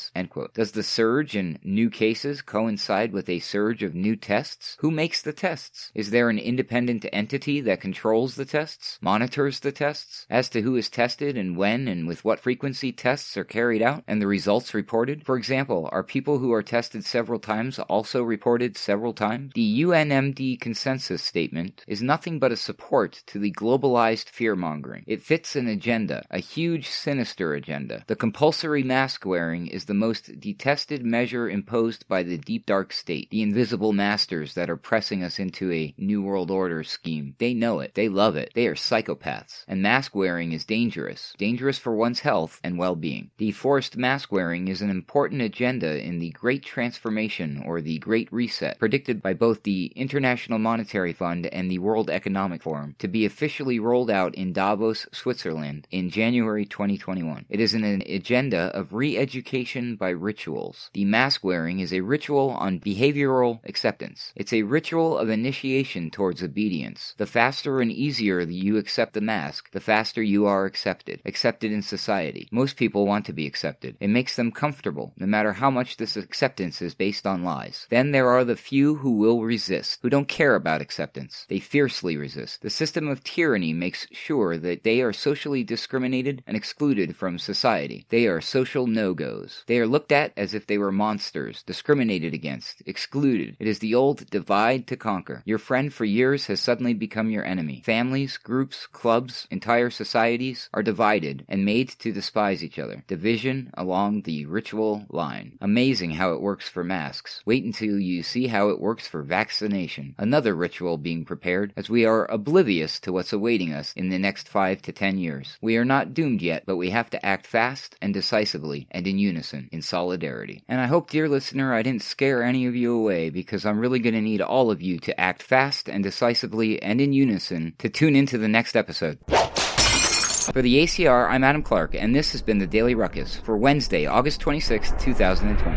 Does 0.54 0.72
the 0.72 0.82
surge 0.82 1.36
in 1.36 1.58
new 1.62 1.90
cases 1.90 2.42
coincide 2.42 3.12
with 3.12 3.28
a 3.28 3.38
surge 3.38 3.82
of 3.82 3.94
new 3.94 4.16
tests? 4.16 4.76
Who 4.80 4.90
makes 4.90 5.22
the 5.22 5.32
tests? 5.32 5.90
Is 5.94 6.10
there 6.10 6.28
an 6.28 6.38
independent 6.38 7.06
entity 7.12 7.60
that 7.62 7.80
controls 7.80 8.34
the 8.34 8.44
tests, 8.44 8.98
monitors 9.00 9.60
the 9.60 9.72
tests? 9.72 10.26
As 10.30 10.48
to 10.50 10.62
who 10.62 10.76
is 10.76 10.88
tested 10.88 11.36
and 11.36 11.56
when 11.56 11.88
and 11.88 12.06
with 12.06 12.24
what 12.24 12.40
frequency 12.40 12.92
tests 12.92 13.36
are 13.36 13.44
carried 13.44 13.82
out 13.82 14.04
and 14.06 14.20
the 14.20 14.26
results 14.26 14.74
reported? 14.74 15.24
For 15.24 15.36
example, 15.36 15.88
are 15.92 16.02
people 16.02 16.38
who 16.38 16.52
are 16.52 16.62
tested 16.62 17.04
several 17.04 17.40
times 17.40 17.78
also 17.78 18.22
reported 18.22 18.76
several 18.76 19.12
times? 19.12 19.52
The 19.54 19.82
UNMD 19.82 20.60
consensus 20.60 21.22
statement 21.22 21.84
is 21.86 22.02
nothing 22.02 22.38
but 22.38 22.52
a 22.52 22.56
support 22.56 23.22
to 23.26 23.38
the 23.38 23.52
globalized 23.52 24.28
fear 24.28 24.54
mongering. 24.54 25.04
It 25.06 25.22
fits 25.22 25.56
an 25.56 25.68
agenda, 25.68 26.26
a 26.30 26.38
huge 26.38 26.88
sinister 26.88 27.54
agenda. 27.54 28.04
The 28.06 28.16
compulsory 28.16 28.82
mask 28.82 29.24
wearing 29.26 29.66
is 29.66 29.86
the 29.88 29.94
most 29.94 30.38
detested 30.38 31.04
measure 31.04 31.50
imposed 31.50 32.06
by 32.08 32.22
the 32.22 32.38
deep 32.38 32.66
dark 32.66 32.92
state, 32.92 33.28
the 33.30 33.42
invisible 33.42 33.92
masters 33.92 34.54
that 34.54 34.70
are 34.70 34.76
pressing 34.76 35.24
us 35.24 35.38
into 35.38 35.72
a 35.72 35.94
New 35.98 36.22
World 36.22 36.50
Order 36.50 36.84
scheme. 36.84 37.34
They 37.38 37.54
know 37.54 37.80
it. 37.80 37.94
They 37.94 38.08
love 38.08 38.36
it. 38.36 38.52
They 38.54 38.66
are 38.68 38.74
psychopaths. 38.74 39.64
And 39.66 39.82
mask 39.82 40.14
wearing 40.14 40.52
is 40.52 40.64
dangerous. 40.64 41.34
Dangerous 41.38 41.78
for 41.78 41.96
one's 41.96 42.20
health 42.20 42.60
and 42.62 42.78
well 42.78 42.94
being. 42.94 43.30
The 43.38 43.50
forced 43.52 43.96
mask 43.96 44.30
wearing 44.30 44.68
is 44.68 44.82
an 44.82 44.90
important 44.90 45.42
agenda 45.42 46.00
in 46.00 46.18
the 46.18 46.30
Great 46.30 46.62
Transformation 46.62 47.62
or 47.64 47.80
the 47.80 47.98
Great 47.98 48.30
Reset, 48.32 48.78
predicted 48.78 49.22
by 49.22 49.32
both 49.32 49.62
the 49.62 49.86
International 49.96 50.58
Monetary 50.58 51.14
Fund 51.14 51.46
and 51.46 51.70
the 51.70 51.78
World 51.78 52.10
Economic 52.10 52.62
Forum, 52.62 52.94
to 52.98 53.08
be 53.08 53.24
officially 53.24 53.80
rolled 53.80 54.10
out 54.10 54.34
in 54.34 54.52
Davos, 54.52 55.06
Switzerland 55.12 55.88
in 55.90 56.10
January 56.10 56.66
2021. 56.66 57.46
It 57.48 57.58
is 57.58 57.72
an 57.72 58.02
agenda 58.06 58.70
of 58.74 58.92
re 58.92 59.16
education 59.16 59.77
by 59.78 60.10
rituals. 60.10 60.90
The 60.92 61.04
mask 61.04 61.44
wearing 61.44 61.80
is 61.80 61.92
a 61.92 62.00
ritual 62.00 62.50
on 62.50 62.80
behavioral 62.80 63.60
acceptance. 63.64 64.32
It's 64.34 64.52
a 64.52 64.62
ritual 64.62 65.16
of 65.16 65.28
initiation 65.28 66.10
towards 66.10 66.42
obedience. 66.42 67.14
The 67.18 67.26
faster 67.26 67.80
and 67.80 67.92
easier 67.92 68.40
you 68.40 68.76
accept 68.76 69.14
the 69.14 69.20
mask, 69.20 69.70
the 69.72 69.80
faster 69.80 70.22
you 70.22 70.46
are 70.46 70.64
accepted. 70.64 71.20
Accepted 71.24 71.72
in 71.72 71.82
society. 71.82 72.48
Most 72.50 72.76
people 72.76 73.06
want 73.06 73.24
to 73.26 73.32
be 73.32 73.46
accepted. 73.46 73.96
It 74.00 74.08
makes 74.08 74.36
them 74.36 74.52
comfortable, 74.52 75.12
no 75.16 75.26
matter 75.26 75.54
how 75.54 75.70
much 75.70 75.96
this 75.96 76.16
acceptance 76.16 76.82
is 76.82 76.94
based 76.94 77.26
on 77.26 77.44
lies. 77.44 77.86
Then 77.90 78.10
there 78.10 78.28
are 78.28 78.44
the 78.44 78.56
few 78.56 78.96
who 78.96 79.12
will 79.12 79.42
resist, 79.42 80.00
who 80.02 80.10
don't 80.10 80.28
care 80.28 80.54
about 80.54 80.80
acceptance. 80.80 81.46
They 81.48 81.60
fiercely 81.60 82.16
resist. 82.16 82.62
The 82.62 82.70
system 82.70 83.08
of 83.08 83.24
tyranny 83.24 83.72
makes 83.72 84.06
sure 84.10 84.58
that 84.58 84.84
they 84.84 85.00
are 85.00 85.12
socially 85.12 85.62
discriminated 85.64 86.42
and 86.46 86.56
excluded 86.56 87.16
from 87.16 87.38
society. 87.38 88.06
They 88.08 88.26
are 88.26 88.40
social 88.40 88.86
no-goes. 88.86 89.57
They 89.66 89.78
are 89.78 89.86
looked 89.86 90.12
at 90.12 90.32
as 90.36 90.54
if 90.54 90.66
they 90.66 90.78
were 90.78 90.92
monsters, 90.92 91.62
discriminated 91.62 92.34
against, 92.34 92.82
excluded. 92.86 93.56
It 93.58 93.66
is 93.66 93.78
the 93.78 93.94
old 93.94 94.28
divide 94.30 94.86
to 94.88 94.96
conquer. 94.96 95.42
Your 95.44 95.58
friend 95.58 95.92
for 95.92 96.04
years 96.04 96.46
has 96.46 96.60
suddenly 96.60 96.94
become 96.94 97.30
your 97.30 97.44
enemy. 97.44 97.82
Families, 97.84 98.36
groups, 98.36 98.86
clubs, 98.86 99.46
entire 99.50 99.90
societies 99.90 100.68
are 100.72 100.82
divided 100.82 101.44
and 101.48 101.64
made 101.64 101.88
to 101.88 102.12
despise 102.12 102.62
each 102.62 102.78
other. 102.78 103.04
Division 103.06 103.70
along 103.74 104.22
the 104.22 104.46
ritual 104.46 105.06
line. 105.08 105.58
Amazing 105.60 106.12
how 106.12 106.32
it 106.32 106.40
works 106.40 106.68
for 106.68 106.84
masks. 106.84 107.42
Wait 107.44 107.64
until 107.64 107.98
you 107.98 108.22
see 108.22 108.46
how 108.46 108.68
it 108.68 108.80
works 108.80 109.08
for 109.08 109.22
vaccination. 109.22 110.14
Another 110.18 110.54
ritual 110.54 110.98
being 110.98 111.24
prepared 111.24 111.72
as 111.76 111.90
we 111.90 112.04
are 112.04 112.30
oblivious 112.30 113.00
to 113.00 113.12
what's 113.12 113.32
awaiting 113.32 113.72
us 113.72 113.92
in 113.96 114.08
the 114.08 114.18
next 114.18 114.48
five 114.48 114.82
to 114.82 114.92
ten 114.92 115.18
years. 115.18 115.56
We 115.60 115.76
are 115.76 115.84
not 115.84 116.14
doomed 116.14 116.42
yet, 116.42 116.64
but 116.66 116.76
we 116.76 116.90
have 116.90 117.10
to 117.10 117.24
act 117.24 117.46
fast 117.46 117.96
and 118.00 118.12
decisively 118.12 118.86
and 118.90 119.06
in 119.06 119.18
unison, 119.18 119.47
in 119.52 119.82
solidarity. 119.82 120.62
And 120.68 120.80
I 120.80 120.86
hope, 120.86 121.10
dear 121.10 121.28
listener, 121.28 121.74
I 121.74 121.82
didn't 121.82 122.02
scare 122.02 122.42
any 122.42 122.66
of 122.66 122.74
you 122.74 122.94
away 122.94 123.30
because 123.30 123.64
I'm 123.64 123.78
really 123.78 123.98
going 123.98 124.14
to 124.14 124.20
need 124.20 124.40
all 124.40 124.70
of 124.70 124.82
you 124.82 124.98
to 125.00 125.20
act 125.20 125.42
fast 125.42 125.88
and 125.88 126.02
decisively 126.02 126.82
and 126.82 127.00
in 127.00 127.12
unison 127.12 127.74
to 127.78 127.88
tune 127.88 128.16
into 128.16 128.38
the 128.38 128.48
next 128.48 128.76
episode. 128.76 129.18
For 129.28 130.62
the 130.62 130.82
ACR, 130.82 131.28
I'm 131.28 131.44
Adam 131.44 131.62
Clark, 131.62 131.94
and 131.94 132.14
this 132.14 132.32
has 132.32 132.42
been 132.42 132.58
the 132.58 132.66
Daily 132.66 132.94
Ruckus 132.94 133.36
for 133.36 133.56
Wednesday, 133.56 134.06
August 134.06 134.40
26, 134.40 134.92
2020. 134.98 135.76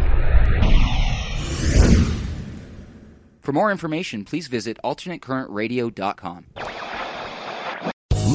For 3.42 3.52
more 3.52 3.72
information, 3.72 4.24
please 4.24 4.48
visit 4.48 4.78
alternatecurrentradio.com. 4.84 6.46